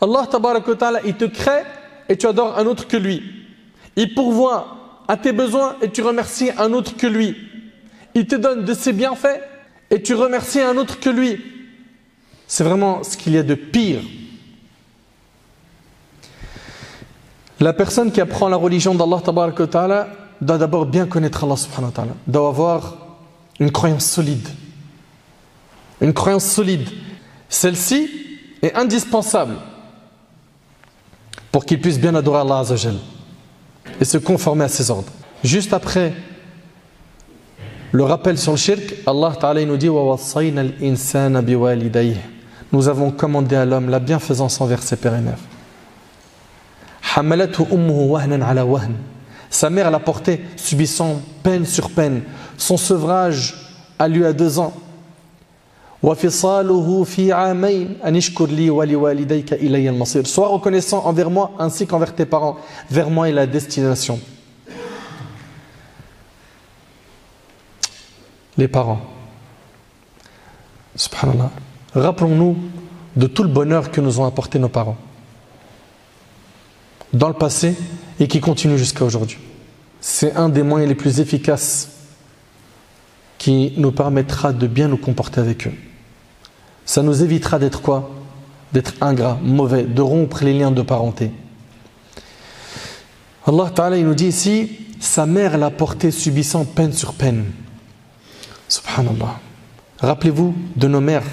[0.00, 1.62] Allah Ta'ala, il te crée
[2.08, 3.22] et tu adores un autre que lui.
[3.96, 7.36] Il pourvoit à tes besoins et tu remercies un autre que lui.
[8.14, 9.40] Il te donne de ses bienfaits
[9.90, 11.40] et tu remercies un autre que lui.
[12.46, 14.00] C'est vraiment ce qu'il y a de pire.
[17.60, 19.22] La personne qui apprend la religion d'Allah
[20.40, 21.54] doit d'abord bien connaître Allah
[22.26, 22.96] doit avoir
[23.60, 24.48] une croyance solide.
[26.00, 26.88] Une croyance solide.
[27.48, 28.10] Celle-ci
[28.60, 29.54] est indispensable
[31.52, 32.96] pour qu'il puisse bien adorer Allah Azzawajal
[34.00, 35.12] et se conformer à ses ordres.
[35.42, 36.12] Juste après
[37.92, 39.88] le rappel sur le shirk, Allah Ta'ala nous dit
[42.72, 45.38] Nous avons commandé à l'homme la bienfaisance envers ses pères et mères.
[49.50, 52.22] Sa mère l'a porté, subissant peine sur peine.
[52.58, 53.54] Son sevrage
[54.00, 54.74] a lieu à deux ans.
[60.24, 62.58] Sois reconnaissant envers moi ainsi qu'envers tes parents.
[62.90, 64.20] Vers moi est la destination.
[68.58, 69.00] Les parents.
[70.94, 71.50] Subhanallah.
[71.94, 72.56] Rappelons-nous
[73.16, 74.98] de tout le bonheur que nous ont apporté nos parents
[77.14, 77.76] dans le passé
[78.20, 79.38] et qui continue jusqu'à aujourd'hui.
[80.02, 81.88] C'est un des moyens les plus efficaces
[83.38, 85.72] qui nous permettra de bien nous comporter avec eux.
[86.84, 88.10] Ça nous évitera d'être quoi?
[88.72, 91.30] D'être ingrats, mauvais, de rompre les liens de parenté.
[93.46, 94.70] Allah Ta'ala nous dit ici,
[95.00, 97.44] sa mère l'a porté subissant peine sur peine.
[98.68, 99.38] Subhanallah.
[99.98, 101.26] Rappelez-vous de nos mères,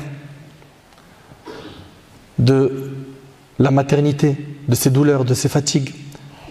[2.37, 2.91] de
[3.59, 4.37] la maternité,
[4.67, 5.93] de ses douleurs, de ses fatigues.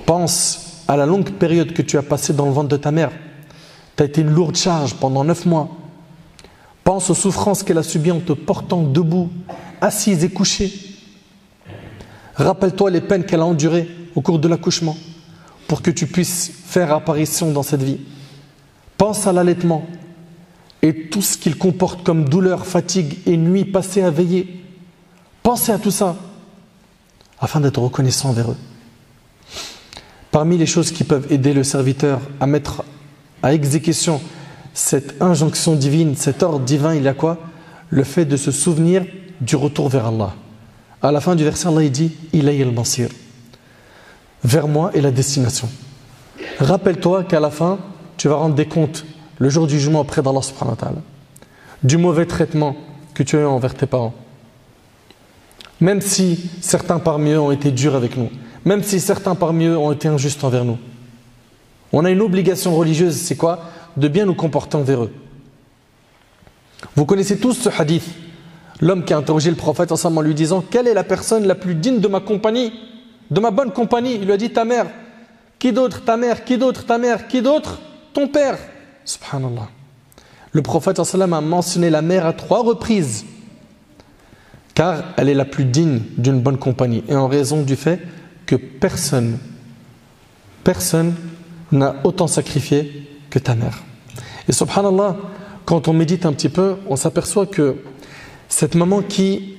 [0.07, 3.11] Pense à la longue période que tu as passée dans le ventre de ta mère.
[3.97, 5.69] Tu as été une lourde charge pendant neuf mois.
[6.85, 9.31] Pense aux souffrances qu'elle a subies en te portant debout,
[9.81, 10.73] assise et couchée.
[12.35, 14.97] Rappelle-toi les peines qu'elle a endurées au cours de l'accouchement
[15.69, 17.99] pour que tu puisses faire apparition dans cette vie.
[18.97, 19.87] Pense à l'allaitement
[20.83, 24.65] et tout ce qu'il comporte comme douleur, fatigue et nuit passée à veiller.
[25.43, 26.17] Pensez à tout ça
[27.39, 28.57] afin d'être reconnaissant envers eux.
[30.31, 32.85] Parmi les choses qui peuvent aider le serviteur à mettre
[33.43, 34.21] à exécution
[34.75, 37.39] cette injonction divine, cet ordre divin, il y a quoi?
[37.91, 39.05] Le fait de se souvenir
[39.41, 40.35] du retour vers Allah.
[41.03, 43.09] À la fin du verset, Allah dit Ilayya al-Masir.
[44.45, 45.69] Vers moi est la destination.
[46.59, 47.79] Rappelle-toi qu'à la fin,
[48.17, 49.05] tu vas rendre des comptes
[49.39, 50.93] le jour du jugement auprès d'Allah subhanahu wa.
[51.83, 52.77] Du mauvais traitement
[53.15, 54.15] que tu as eu envers tes parents
[55.81, 58.29] même si certains parmi eux ont été durs avec nous,
[58.65, 60.79] même si certains parmi eux ont été injustes envers nous.
[61.93, 63.65] On a une obligation religieuse, c'est quoi?
[63.97, 65.13] De bien nous comporter envers eux.
[66.97, 68.09] Vous connaissez tous ce hadith,
[68.81, 71.75] l'homme qui a interrogé le prophète en lui disant Quelle est la personne la plus
[71.75, 72.73] digne de ma compagnie,
[73.31, 74.15] de ma bonne compagnie?
[74.15, 74.87] Il lui a dit Ta mère.
[75.59, 76.45] Qui d'autre Ta mère.
[76.45, 77.29] Qui d'autre Ta mère.
[77.29, 77.79] Qui d'autre
[78.13, 78.59] Ton père.
[79.05, 79.69] Subhanallah.
[80.53, 83.25] Le prophète a mentionné la mère à trois reprises
[84.81, 88.01] car elle est la plus digne d'une bonne compagnie, et en raison du fait
[88.47, 89.39] que personne,
[90.65, 91.15] personne
[91.71, 93.00] n'a autant sacrifié
[93.31, 93.83] que ta mère.
[94.49, 95.17] Et subhanallah,
[95.65, 97.77] quand on médite un petit peu, on s'aperçoit que
[98.49, 99.55] cette maman qui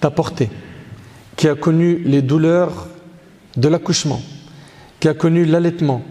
[0.00, 0.50] t'a porté,
[1.36, 2.88] qui a connu les douleurs
[3.56, 4.20] de l'accouchement,
[5.00, 6.02] qui a connu l'allaitement,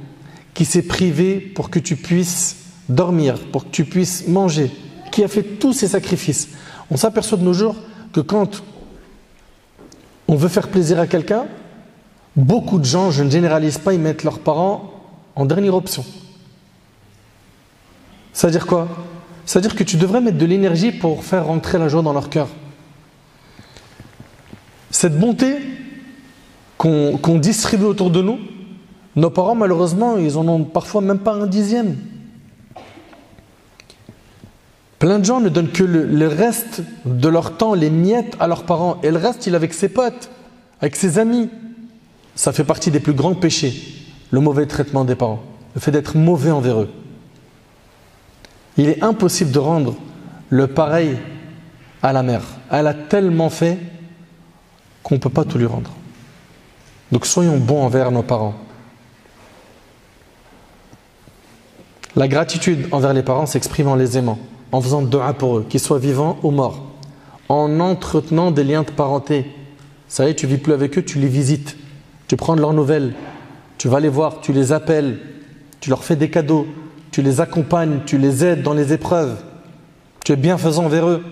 [0.53, 2.57] qui s'est privée pour que tu puisses
[2.89, 4.71] dormir, pour que tu puisses manger,
[5.11, 6.49] qui a fait tous ces sacrifices,
[6.89, 7.75] on s'aperçoit de nos jours
[8.13, 8.63] que quand
[10.27, 11.45] on veut faire plaisir à quelqu'un,
[12.35, 14.93] beaucoup de gens, je ne généralise pas, ils mettent leurs parents
[15.35, 16.05] en dernière option.
[18.33, 18.87] C'est-à-dire quoi?
[19.45, 22.47] C'est-à-dire que tu devrais mettre de l'énergie pour faire rentrer la joie dans leur cœur.
[24.89, 25.55] Cette bonté
[26.77, 28.39] qu'on distribue autour de nous,
[29.15, 31.97] nos parents, malheureusement, ils en ont parfois même pas un dixième.
[34.99, 38.63] Plein de gens ne donnent que le, reste de leur temps, les miettes à leurs
[38.63, 40.29] parents, et le reste, il est avec ses potes,
[40.81, 41.49] avec ses amis.
[42.35, 43.73] Ça fait partie des plus grands péchés,
[44.31, 45.43] le mauvais traitement des parents,
[45.75, 46.89] le fait d'être mauvais envers eux.
[48.77, 49.95] Il est impossible de rendre
[50.49, 51.17] le pareil
[52.01, 52.43] à la mère.
[52.71, 53.77] Elle a tellement fait
[55.03, 55.91] qu'on ne peut pas tout lui rendre.
[57.11, 58.55] Donc soyons bons envers nos parents.
[62.15, 64.37] La gratitude envers les parents s'exprime en les aimant,
[64.71, 66.83] en faisant dua pour eux, qu'ils soient vivants ou morts,
[67.49, 69.47] en entretenant des liens de parenté.
[70.07, 71.75] Ça y est, tu vis plus avec eux, tu les visites,
[72.27, 73.13] tu prends de leurs nouvelles,
[73.79, 75.19] tu vas les voir, tu les appelles,
[75.79, 76.67] tu leur fais des cadeaux,
[77.13, 79.35] tu les accompagnes, tu les aides dans les épreuves,
[80.25, 81.23] tu es bienfaisant envers eux.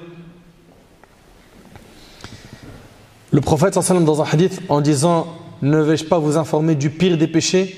[3.31, 5.25] Le prophète dans un hadith en disant
[5.63, 7.75] ne vais-je pas vous informer du pire des péchés?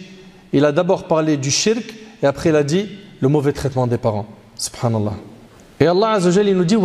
[0.52, 2.90] Il a d'abord parlé du shirk et après il a dit
[3.22, 4.26] le mauvais traitement des parents.
[4.58, 5.14] Subhanallah.
[5.80, 6.78] Et Allah Azza wa il nous dit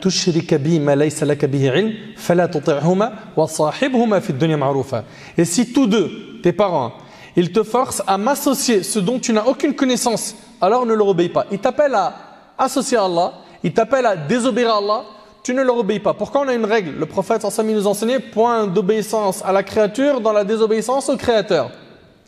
[0.00, 5.04] tushrika bi ma laysa laka bihi ilm fala tuti'huma wa sahibhuma fi dunya ma'rufa.
[5.36, 6.92] Et si tous deux tes parents
[7.36, 11.28] ils te forcent à m'associer ce dont tu n'as aucune connaissance alors ne leur obéis
[11.28, 12.14] pas ils t'appellent à
[12.58, 15.04] associer à Allah ils t'appellent à désobéir à Allah
[15.42, 16.14] tu ne leur obéis pas.
[16.14, 16.92] Pourquoi on a une règle?
[16.98, 21.70] Le prophète nous enseignait point d'obéissance à la créature dans la désobéissance au créateur.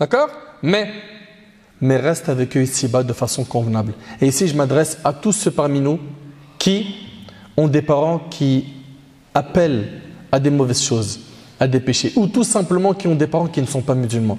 [0.01, 0.29] D'accord?
[0.63, 0.91] Mais,
[1.81, 3.95] mais reste avec eux ici-bas de façon convenable.
[4.21, 6.01] Et ici, je m'adresse à tous ceux parmi nous
[6.59, 6.97] qui
[7.57, 8.67] ont des parents qui
[9.33, 10.01] appellent
[10.33, 11.21] à des mauvaises choses,
[11.61, 14.39] à des péchés, ou tout simplement qui ont des parents qui ne sont pas musulmans.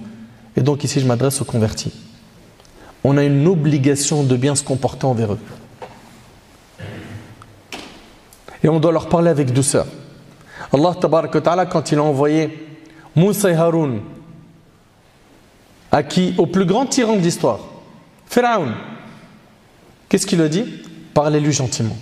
[0.57, 1.91] Et donc ici, je m'adresse aux convertis.
[3.03, 5.39] On a une obligation de bien se comporter envers eux
[8.65, 9.85] et on doit leur parler avec douceur.
[10.73, 12.67] Allah ta'ala quand il a envoyé
[13.15, 14.01] Moussa et Haroun
[15.91, 17.59] à qui au plus grand tyran de l'histoire,
[18.25, 18.71] Pharaon,
[20.09, 20.65] qu'est-ce qu'il a dit?
[21.13, 21.95] Parlez-lui gentiment.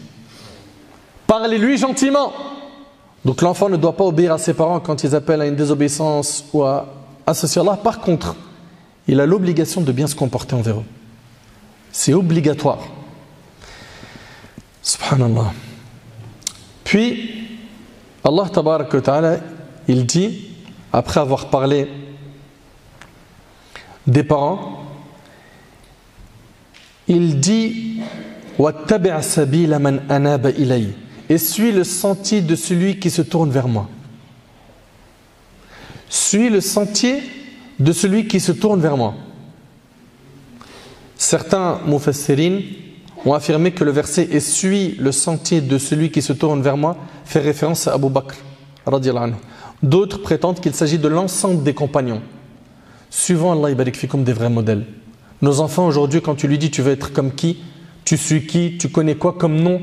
[1.28, 2.32] Parlez-lui gentiment.
[3.26, 6.46] Donc l'enfant ne doit pas obéir à ses parents quand ils appellent à une désobéissance
[6.54, 6.88] ou à
[7.26, 8.36] Par contre,
[9.08, 10.86] il a l'obligation de bien se comporter envers eux.
[11.92, 12.80] C'est obligatoire.
[14.82, 15.54] Subhanallah.
[16.84, 17.48] Puis,
[18.24, 19.38] Allah ta'ala,
[19.88, 20.50] il dit,
[20.92, 21.88] après avoir parlé
[24.08, 24.84] des parents,
[27.08, 28.02] il dit
[31.30, 33.90] et suis le sentier de celui qui se tourne vers moi.
[36.14, 37.24] Suis le sentier
[37.80, 39.16] de celui qui se tourne vers moi.
[41.18, 42.60] Certains mufassirin
[43.26, 46.78] ont affirmé que le verset et suit le sentier de celui qui se tourne vers
[46.78, 48.36] moi fait référence à Abu Bakr.
[49.82, 52.22] D'autres prétendent qu'il s'agit de l'ensemble des compagnons.
[53.10, 54.86] Suivant Allah ibarik comme des vrais modèles.
[55.42, 57.58] Nos enfants aujourd'hui, quand tu lui dis tu veux être comme qui,
[58.06, 59.82] tu suis qui, tu connais quoi comme nom,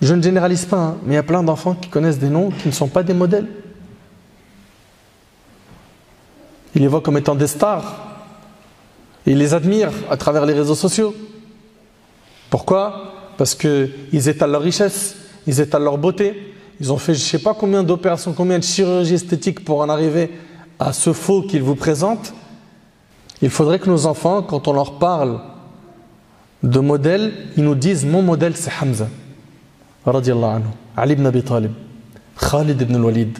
[0.00, 2.50] je ne généralise pas, hein, mais il y a plein d'enfants qui connaissent des noms
[2.50, 3.48] qui ne sont pas des modèles.
[6.74, 8.06] Ils les voient comme étant des stars.
[9.26, 11.14] ils les admirent à travers les réseaux sociaux.
[12.48, 13.12] Pourquoi?
[13.36, 16.54] Parce qu'ils étalent leur richesse, ils étalent leur beauté.
[16.80, 19.88] Ils ont fait je ne sais pas combien d'opérations, combien de chirurgies esthétiques pour en
[19.88, 20.30] arriver
[20.78, 22.32] à ce faux qu'ils vous présentent.
[23.42, 25.40] Il faudrait que nos enfants, quand on leur parle
[26.62, 29.08] de modèle, ils nous disent mon modèle c'est Hamza.
[30.06, 30.64] anhu,
[30.96, 31.72] Ali ibn Abi Talib,
[32.38, 33.38] Khalid ibn al-Walid,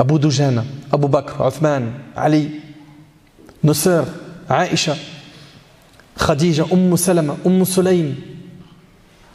[0.00, 2.62] Abu Dujana, Abu Bakr, Uthman, Ali,
[3.62, 4.06] nos sœurs,
[4.48, 4.96] Aïcha,
[6.18, 8.14] Khadija, Umm Salama, Umm Sulaym,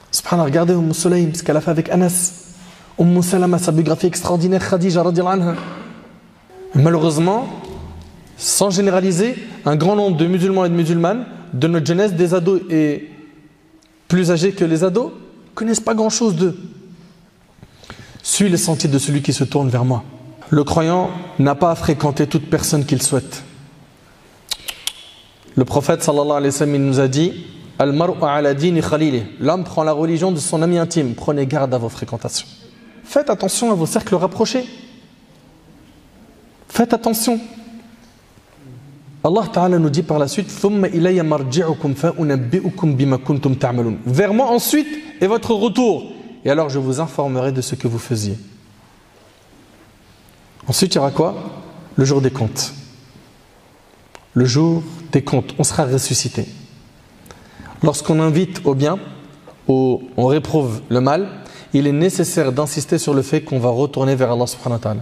[0.09, 2.55] Subhanallah, regardez Umm Sulaym, ce qu'elle a fait avec Anas.
[2.97, 5.53] Umm Salama, sa biographie extraordinaire, Khadija anha.
[6.73, 7.47] Malheureusement,
[8.35, 12.61] sans généraliser, un grand nombre de musulmans et de musulmanes, de notre jeunesse, des ados
[12.71, 13.11] et
[14.07, 15.11] plus âgés que les ados,
[15.53, 16.57] connaissent pas grand-chose d'eux.
[18.23, 20.03] Suis le sentier de celui qui se tourne vers moi.
[20.49, 23.43] Le croyant n'a pas à fréquenter toute personne qu'il souhaite.
[25.55, 27.33] Le prophète sallallahu alayhi wa sallam nous a dit
[27.79, 31.13] L'homme prend la religion de son ami intime.
[31.13, 32.47] Prenez garde à vos fréquentations.
[33.03, 34.65] Faites attention à vos cercles rapprochés.
[36.69, 37.39] Faites attention.
[39.23, 40.49] Allah Ta'ala nous dit par la suite
[44.05, 44.87] Vers moi ensuite
[45.19, 46.11] est votre retour.
[46.45, 48.37] Et alors je vous informerai de ce que vous faisiez.
[50.67, 51.35] Ensuite, il y aura quoi?
[51.95, 52.73] Le jour des comptes.
[54.33, 55.53] Le jour des comptes.
[55.57, 56.47] On sera ressuscité
[57.85, 58.97] lorsqu'on invite au bien,
[59.67, 61.29] ou on réprouve le mal,
[61.73, 64.99] il est nécessaire d'insister sur le fait qu'on va retourner vers Allah subhanahu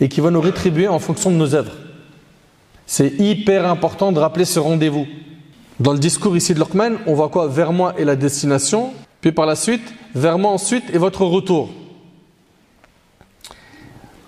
[0.00, 1.72] et qu'il va nous rétribuer en fonction de nos œuvres.
[2.86, 5.06] C'est hyper important de rappeler ce rendez-vous.
[5.80, 7.48] Dans le discours ici de Luqman, on voit quoi?
[7.48, 9.82] Vers moi est la destination, puis par la suite,
[10.14, 11.70] vers moi ensuite est votre retour.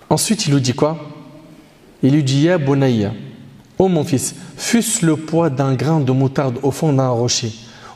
[0.09, 0.97] Ensuite, il lui dit quoi?
[2.01, 3.13] Il lui dit Ya Bunayya,
[3.77, 7.51] ô mon fils, fût-ce le poids d'un grain de moutarde au fond d'un rocher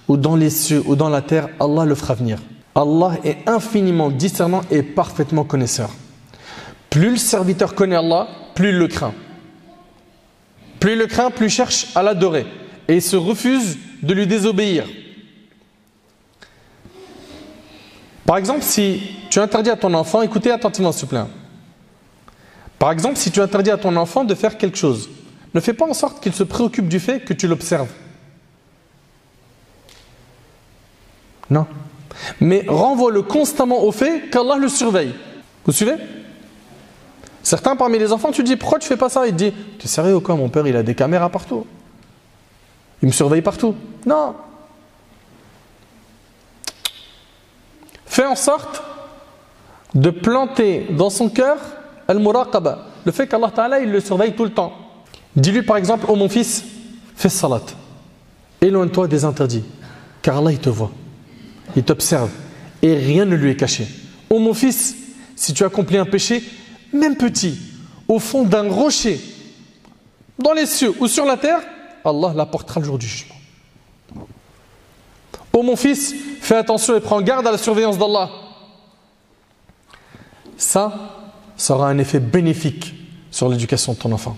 [0.08, 2.40] ou dans les cieux ou dans la terre, Allah le fera venir.
[2.76, 5.90] Allah est infiniment discernant et parfaitement connaisseur.
[6.90, 9.14] Plus le serviteur connaît Allah, plus il le craint.
[10.80, 12.46] Plus il le craint, plus il cherche à l'adorer.
[12.88, 14.86] Et il se refuse de lui désobéir.
[18.26, 21.18] Par exemple, si tu interdis à ton enfant, écoutez attentivement s'il vous.
[22.84, 25.10] Par exemple, si tu interdis à ton enfant de faire quelque chose,
[25.54, 27.88] ne fais pas en sorte qu'il se préoccupe du fait que tu l'observes.
[31.50, 31.66] Non.
[32.42, 35.16] Mais renvoie-le constamment au fait qu'Allah le surveille.
[35.64, 35.96] Vous suivez?
[37.42, 39.28] Certains parmi les enfants, tu dis pourquoi tu fais pas ça?
[39.28, 40.36] Il te dit Tu es sérieux ou quoi?
[40.36, 41.66] Mon père, il a des caméras partout.
[43.02, 43.76] Il me surveille partout.
[44.06, 44.36] Non.
[48.06, 48.84] Fais en sorte
[49.96, 51.60] de planter dans son cœur
[52.08, 54.74] al-muraqaba, le fait qu'Allah le surveille tout le temps.
[55.36, 56.64] Dis-lui par exemple Oh mon fils,
[57.16, 57.62] fais salat.
[58.62, 59.64] Éloigne-toi des interdits,
[60.22, 60.92] car Allah te voit,
[61.76, 62.30] il t'observe
[62.82, 63.88] et rien ne lui est caché.
[64.30, 64.96] Oh mon fils,
[65.36, 66.44] si tu accomplis un péché,
[66.92, 67.58] même petit,
[68.08, 69.20] au fond d'un rocher,
[70.38, 71.60] dans les cieux ou sur la terre,
[72.06, 73.36] Allah l'apportera le jour du jugement.
[75.54, 78.30] Oh mon fils, fais attention et prends garde à la surveillance d'Allah.
[80.58, 81.18] Ça,
[81.58, 82.96] ça aura un effet bénéfique
[83.32, 84.38] sur l'éducation de ton enfant.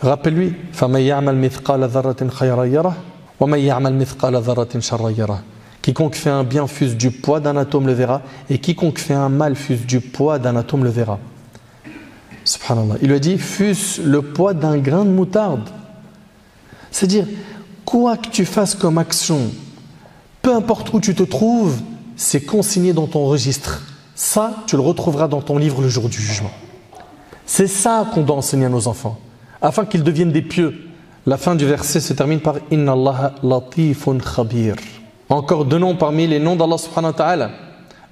[0.00, 0.54] Rappelle-lui,
[5.82, 9.28] Quiconque fait un bien fuse du poids d'un atome le verra, et quiconque fait un
[9.28, 11.18] mal fuse du poids d'un atome le verra.
[12.44, 12.96] Subhanallah.
[13.02, 15.68] Il lui a dit fuse le poids d'un grain de moutarde.
[16.90, 17.26] C'est-à-dire,
[17.84, 19.50] quoi que tu fasses comme action,
[20.40, 21.80] peu importe où tu te trouves,
[22.16, 23.82] c'est consigné dans ton registre.
[24.14, 26.50] Ça, tu le retrouveras dans ton livre le jour du jugement.
[27.46, 29.18] C'est ça qu'on doit enseigner à nos enfants,
[29.60, 30.88] afin qu'ils deviennent des pieux.
[31.26, 34.76] La fin du verset se termine par Inna Allah latifun khabir.
[35.28, 37.50] Encore deux noms parmi les noms d'Allah subhanahu wa ta'ala.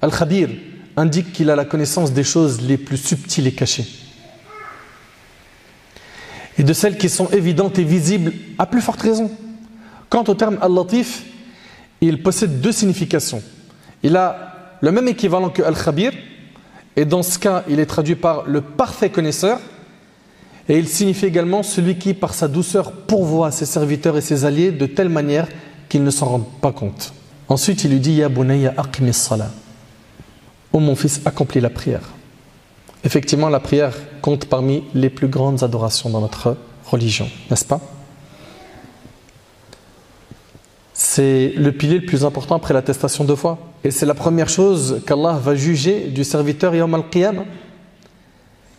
[0.01, 0.49] Al-Khabir
[0.97, 3.85] indique qu'il a la connaissance des choses les plus subtiles et cachées.
[6.57, 9.29] Et de celles qui sont évidentes et visibles à plus forte raison.
[10.09, 11.23] Quant au terme Al-Latif,
[12.01, 13.43] il possède deux significations.
[14.03, 14.50] Il a
[14.81, 16.11] le même équivalent que Al-Khabir,
[16.95, 19.59] et dans ce cas, il est traduit par le parfait connaisseur,
[20.67, 24.71] et il signifie également celui qui, par sa douceur, pourvoit ses serviteurs et ses alliés
[24.71, 25.47] de telle manière
[25.89, 27.13] qu'ils ne s'en rendent pas compte.
[27.47, 29.29] Ensuite, il lui dit Ya bunayya aqimis
[30.73, 32.11] mon fils, accomplis la prière.
[33.03, 36.55] Effectivement, la prière compte parmi les plus grandes adorations dans notre
[36.85, 37.81] religion, n'est-ce pas?
[41.13, 43.57] C'est le pilier le plus important après l'attestation de foi.
[43.83, 47.43] Et c'est la première chose qu'Allah va juger du serviteur Yom al-Qiyam.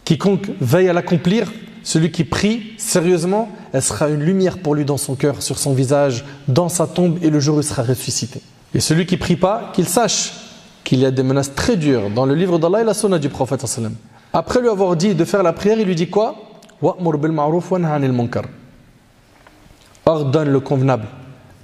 [0.06, 1.52] Quiconque veille à l'accomplir
[1.82, 5.74] celui qui prie sérieusement, elle sera une lumière pour lui dans son cœur, sur son
[5.74, 8.40] visage, dans sa tombe, et le jour où il sera ressuscité.
[8.74, 10.32] Et celui qui prie pas, qu'il sache
[10.84, 13.28] qu'il y a des menaces très dures dans le livre d'Allah et la sunna du
[13.28, 13.62] prophète.
[14.32, 16.36] Après lui avoir dit de faire la prière, il lui dit quoi?
[20.06, 21.08] Ordonne le convenable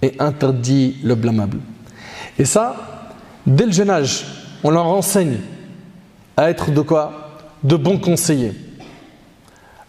[0.03, 1.59] et interdit le blâmable.
[2.38, 3.11] Et ça,
[3.46, 4.24] dès le jeune âge,
[4.62, 5.38] on leur enseigne
[6.36, 7.40] à être de quoi?
[7.62, 8.55] De bons conseillers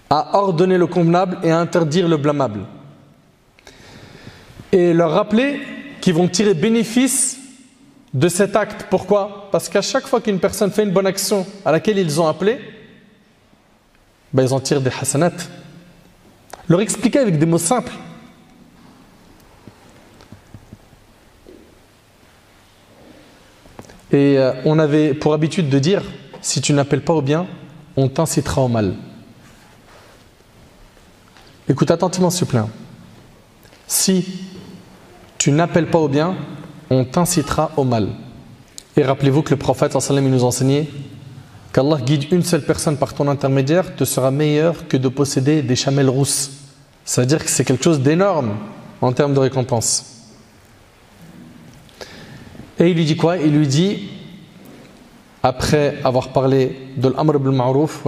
[0.10, 2.62] à ordonner le convenable et à interdire le blâmable.
[4.72, 5.62] Et leur rappeler
[6.02, 7.38] qu'ils vont tirer bénéfice
[8.14, 8.88] de cet acte.
[8.90, 9.50] Pourquoi?
[9.52, 12.60] Parce qu'à chaque fois qu'une personne fait une bonne action à laquelle ils ont appelé,
[14.34, 15.32] ben ils en tirent des hasanat.
[16.68, 17.94] Leur expliquer avec des mots simples.
[24.12, 26.04] Et euh, on avait pour habitude de dire,
[26.42, 27.48] si tu n'appelles pas au bien,
[27.96, 28.96] on t'incitera au mal.
[31.68, 32.62] Écoute attentivement te plaît.
[33.88, 34.26] Si
[35.38, 36.36] tu n'appelles pas au bien,
[36.90, 38.10] on t'incitera au mal.
[38.98, 40.88] Et rappelez-vous que le prophète sallam nous enseignait
[41.72, 45.76] qu'Allah guide une seule personne par ton intermédiaire te sera meilleur que de posséder des
[45.76, 46.52] chamelles rousses.
[47.06, 48.56] C'est-à-dire que c'est quelque chose d'énorme
[49.02, 50.19] en termes de récompense.
[52.80, 53.38] Et il lui dit quoi?
[53.38, 54.10] Il lui dit,
[55.44, 58.04] après avoir parlé de l'amr bil ma'ruf,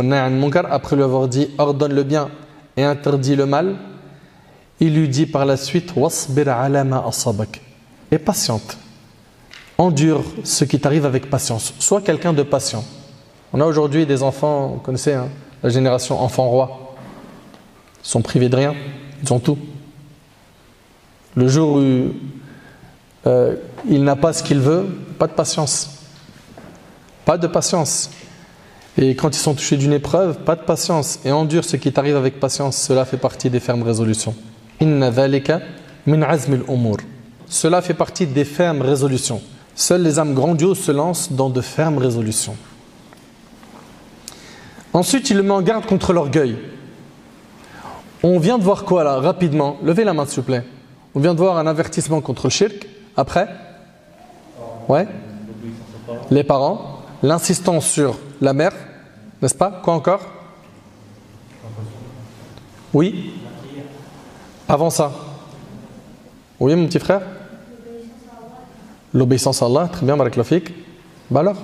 [0.69, 2.29] après lui avoir dit ordonne le bien
[2.77, 3.75] et interdit le mal,
[4.79, 5.93] il lui dit par la suite
[8.11, 8.77] et patiente.
[9.77, 11.73] Endure ce qui t'arrive avec patience.
[11.79, 12.83] Sois quelqu'un de patient.
[13.53, 15.27] On a aujourd'hui des enfants, vous connaissez, hein,
[15.63, 16.95] la génération enfant roi.
[18.03, 18.73] Ils sont privés de rien,
[19.23, 19.57] ils ont tout.
[21.35, 22.13] Le jour où
[23.27, 23.55] euh,
[23.87, 24.85] il n'a pas ce qu'il veut,
[25.17, 25.89] pas de patience.
[27.25, 28.09] Pas de patience.
[28.97, 32.17] Et quand ils sont touchés d'une épreuve, pas de patience et endure ce qui t'arrive
[32.17, 32.77] avec patience.
[32.77, 34.35] Cela fait partie des fermes résolutions.
[34.79, 35.11] Inna
[36.07, 36.21] min
[36.67, 36.97] umur.
[37.47, 39.41] Cela fait partie des fermes résolutions.
[39.75, 42.55] Seules les âmes grandioses se lancent dans de fermes résolutions.
[44.93, 46.57] Ensuite, il le met en garde contre l'orgueil.
[48.23, 49.77] On vient de voir quoi là, rapidement?
[49.83, 50.63] Levez la main s'il vous plaît.
[51.15, 52.87] On vient de voir un avertissement contre le shirk.
[53.15, 53.47] Après
[54.87, 55.07] Ouais
[56.29, 57.01] Les parents.
[57.23, 58.73] L'insistance sur la mère.
[59.41, 59.81] N'est-ce pas?
[59.83, 60.21] Quoi encore?
[62.93, 63.33] Oui
[64.67, 65.11] Avant ça
[66.59, 67.21] Oui, mon petit frère?
[69.13, 69.89] L'obéissance à Allah.
[69.91, 70.73] Très bien, Barak Lafik.
[71.29, 71.57] Bah alors?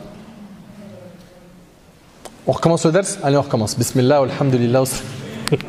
[2.46, 3.06] On recommence le ders?
[3.24, 3.78] Allez, on recommence.
[3.78, 4.84] Bismillah, alhamdulillah.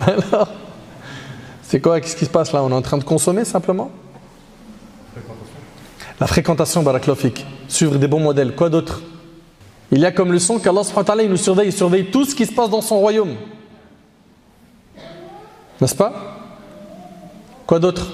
[0.00, 0.48] Alors,
[1.72, 2.62] c'est quoi Qu'est-ce qui se passe là?
[2.62, 3.90] On est en train de consommer simplement?
[6.20, 7.46] La fréquentation, baraklofik.
[7.66, 8.54] Suivre des bons modèles.
[8.54, 9.00] Quoi d'autre?
[9.90, 10.82] Il y a comme leçon qu'Allah
[11.26, 13.36] nous surveille, il surveille tout ce qui se passe dans son royaume.
[15.80, 16.12] N'est-ce pas?
[17.66, 18.06] Quoi d'autre?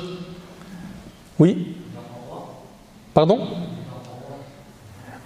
[1.40, 1.74] Oui?
[3.12, 3.40] Pardon?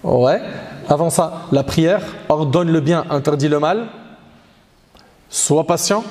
[0.01, 0.41] Ouais.
[0.89, 3.89] Avant ça, la prière ordonne le bien, interdit le mal.
[5.29, 6.03] Sois patient.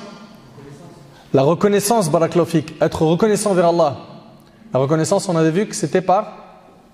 [1.33, 3.97] La reconnaissance, baraklofik, être reconnaissant vers Allah.
[4.71, 6.33] La reconnaissance, on avait vu que c'était par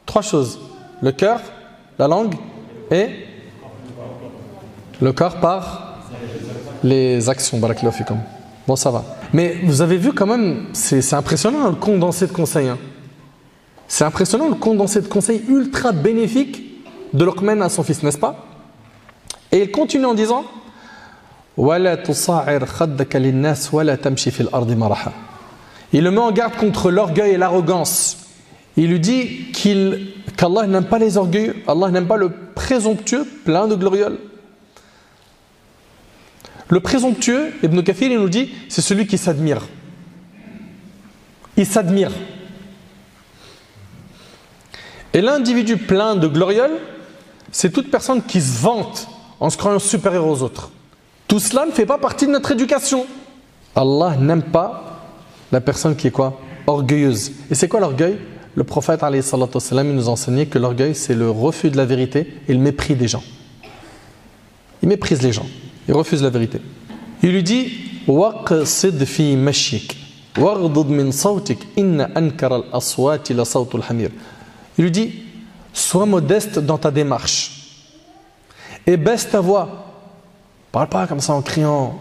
[0.05, 0.59] trois choses.
[1.01, 1.41] Le cœur,
[1.97, 2.35] la langue
[2.89, 3.09] et
[5.01, 5.97] le corps par
[6.83, 8.17] les actions, baraklofikum.
[8.65, 9.03] Bon, ça va.
[9.33, 12.71] Mais vous avez vu quand même, c'est impressionnant le condensé de conseils.
[13.87, 16.63] C'est impressionnant le condensé de conseils ultra bénéfique
[17.13, 18.45] de Luqman à son fils, n'est-ce pas?
[19.51, 20.45] Et il continue en disant
[25.91, 28.18] il le met en garde contre l'orgueil et l'arrogance.
[28.78, 33.76] Il lui dit qu'Allah n'aime pas les orgueils, Allah n'aime pas le présomptueux plein de
[33.76, 34.20] glorioles.
[36.70, 39.68] Le présomptueux, Ibn Kathir, il nous dit, c'est celui qui s'admire.
[41.57, 42.12] Il s'admire.
[45.14, 46.78] Et l'individu plein de glorioles,
[47.51, 49.10] c'est toute personne qui se vante
[49.41, 50.72] en se croyant supérieur aux autres.
[51.30, 53.05] Tout cela ne fait pas partie de notre éducation.
[53.75, 55.03] Allah n'aime pas
[55.51, 56.41] la personne qui est quoi?
[56.65, 57.32] Orgueilleuse.
[57.51, 58.17] Et c'est quoi l'orgueil?
[58.55, 62.59] Le prophète il nous enseignait que l'orgueil c'est le refus de la vérité et le
[62.59, 63.21] mépris des gens.
[64.82, 65.45] Il méprise les gens.
[65.88, 66.59] Il refuse la vérité.
[67.21, 67.71] Il lui dit
[74.77, 75.13] Il lui dit
[75.73, 77.51] Sois modeste dans ta démarche
[78.88, 79.88] et baisse ta voix
[80.72, 81.99] Parle pas comme ça en criant.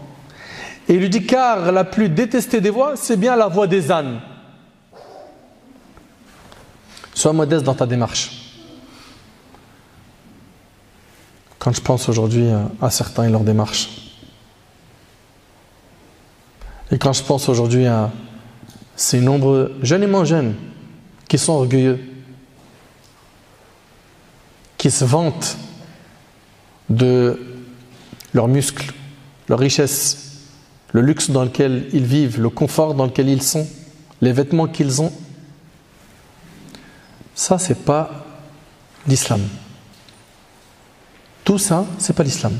[0.87, 3.91] Et il lui dit car la plus détestée des voix, c'est bien la voix des
[3.91, 4.19] ânes.
[7.13, 8.31] Sois modeste dans ta démarche.
[11.57, 12.47] Quand je pense aujourd'hui
[12.81, 13.89] à certains et leur démarche,
[16.91, 18.09] et quand je pense aujourd'hui à
[18.95, 20.55] ces nombreux jeunes et moins jeunes
[21.27, 21.99] qui sont orgueilleux,
[24.77, 25.57] qui se vantent
[26.89, 27.48] de
[28.33, 28.93] leurs muscles,
[29.47, 30.29] leur richesse,
[30.91, 33.67] le luxe dans lequel ils vivent, le confort dans lequel ils sont,
[34.21, 35.11] les vêtements qu'ils ont.
[37.35, 38.25] Ça, c'est pas
[39.07, 39.41] l'islam.
[41.43, 42.53] Tout ça, c'est pas l'islam.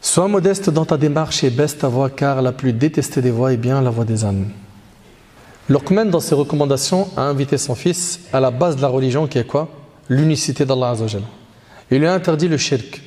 [0.00, 3.52] Sois modeste dans ta démarche et baisse ta voix, car la plus détestée des voix
[3.52, 4.48] est bien la voix des âmes.
[5.68, 9.38] Luqman, dans ses recommandations, a invité son fils à la base de la religion qui
[9.38, 9.68] est quoi?
[10.08, 11.22] L'unicité d'Allah Azzawajal.
[11.90, 13.00] Il lui a interdit le shirk,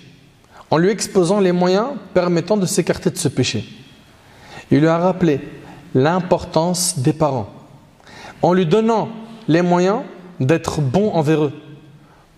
[0.72, 3.66] en lui exposant les moyens permettant de s'écarter de ce péché.
[4.72, 5.42] Il lui a rappelé
[5.94, 7.50] l'importance des parents,
[8.42, 9.10] en lui donnant
[9.48, 10.02] les moyens
[10.40, 11.54] d'être bon envers eux,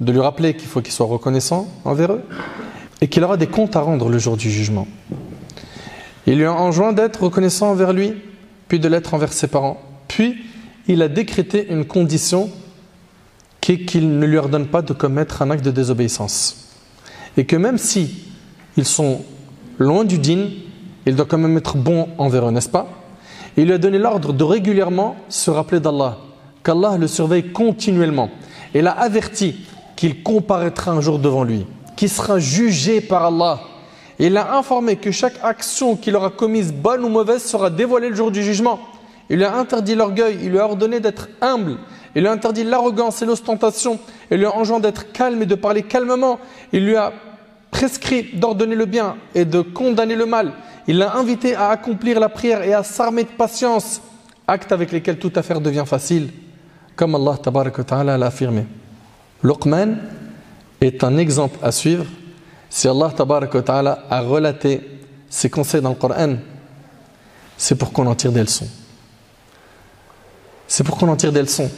[0.02, 2.24] de lui rappeler qu'il faut qu'il soit reconnaissant envers eux
[3.02, 4.88] et qu'il aura des comptes à rendre le jour du jugement.
[6.26, 8.14] Il lui a enjoint d'être reconnaissant envers lui,
[8.68, 9.82] puis de l'être envers ses parents.
[10.08, 10.44] Puis,
[10.88, 12.50] il a décrété une condition
[13.62, 16.67] qui est qu'il ne lui ordonne pas de commettre un acte de désobéissance
[17.38, 18.26] et que même si
[18.76, 19.22] ils sont
[19.78, 20.50] loin du din,
[21.06, 22.88] il doit quand même être bon envers eux, n'est-ce pas?
[23.56, 26.18] Il lui a donné l'ordre de régulièrement se rappeler d'Allah,
[26.64, 28.30] qu'Allah le surveille continuellement.
[28.74, 29.56] Et l'a averti
[29.96, 31.66] qu'il comparaîtra un jour devant lui,
[31.96, 33.62] qu'il sera jugé par Allah.
[34.20, 38.16] il l'a informé que chaque action qu'il aura commise, bonne ou mauvaise, sera dévoilée le
[38.16, 38.80] jour du jugement.
[39.30, 41.78] Il lui a interdit l'orgueil, il lui a ordonné d'être humble,
[42.16, 44.00] il lui a interdit l'arrogance et l'ostentation,
[44.32, 46.40] il lui a enjoint d'être calme et de parler calmement,
[46.72, 47.12] il lui a
[47.72, 50.54] prescrit d'ordonner le bien et de condamner le mal.
[50.88, 54.02] Il l'a invité à accomplir la prière et à s'armer de patience,
[54.48, 56.30] actes avec lesquels toute affaire devient facile,
[56.96, 58.66] comme Allah ta'ala l'a affirmé.
[59.44, 59.98] Luqman
[60.82, 62.06] est un exemple à suivre.
[62.70, 64.82] Si Allah ta'ala a relaté
[65.30, 66.36] ses conseils dans le Coran,
[67.58, 68.68] c'est pour qu'on en tire des leçons.
[70.68, 71.70] C'est pour qu'on en tire des leçons.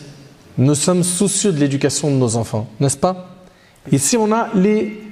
[0.57, 3.29] Nous sommes soucieux de l'éducation de nos enfants, n'est-ce pas?
[3.91, 5.08] Ici, on a les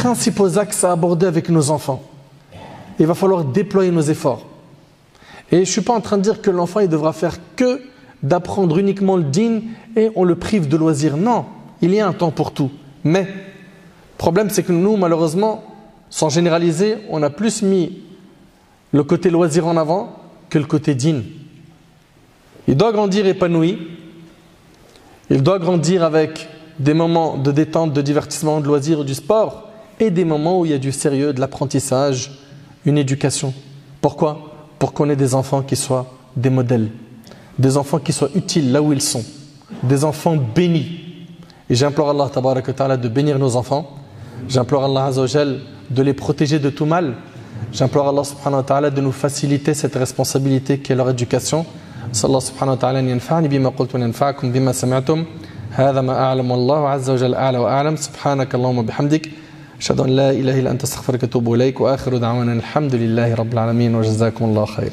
[0.00, 2.02] principaux axes à aborder avec nos enfants.
[2.98, 4.46] Il va falloir déployer nos efforts.
[5.52, 7.82] Et je ne suis pas en train de dire que l'enfant il devra faire que
[8.22, 9.60] d'apprendre uniquement le din
[9.96, 11.18] et on le prive de loisirs.
[11.18, 11.44] Non,
[11.82, 12.70] il y a un temps pour tout.
[13.04, 15.64] Mais le problème, c'est que nous, malheureusement,
[16.08, 17.98] sans généraliser, on a plus mis
[18.92, 20.16] le côté loisir en avant
[20.48, 21.20] que le côté din.
[22.66, 23.76] Il doit grandir épanoui.
[25.28, 26.48] Il doit grandir avec
[26.78, 29.69] des moments de détente, de divertissement, de loisirs, du sport
[29.99, 32.31] et des moments où il y a du sérieux, de l'apprentissage,
[32.85, 33.53] une éducation.
[34.01, 36.89] Pourquoi Pour qu'on ait des enfants qui soient des modèles,
[37.57, 39.23] des enfants qui soient utiles là où ils sont,
[39.83, 40.99] des enfants bénis.
[41.69, 43.89] Et j'implore Allah de bénir nos enfants.
[44.49, 45.11] J'implore Allah
[45.89, 47.15] de les protéger de tout mal.
[47.71, 51.65] J'implore Allah subhanahu wa ta'ala de nous faciliter cette responsabilité qui est leur éducation.
[52.13, 55.25] صلى سبحانه وتعالى أن ينفعني بما قلت وينفعكم بما سمعتم
[55.71, 59.29] هذا ما أعلم والله عز وجل أعلى وأعلم سبحانك اللهم وبحمدك
[59.80, 63.94] أشهد أن لا إله إلا أنت أستغفرك وأتوب إليك وآخر دعوانا الحمد لله رب العالمين
[63.94, 64.90] وجزاكم الله خير.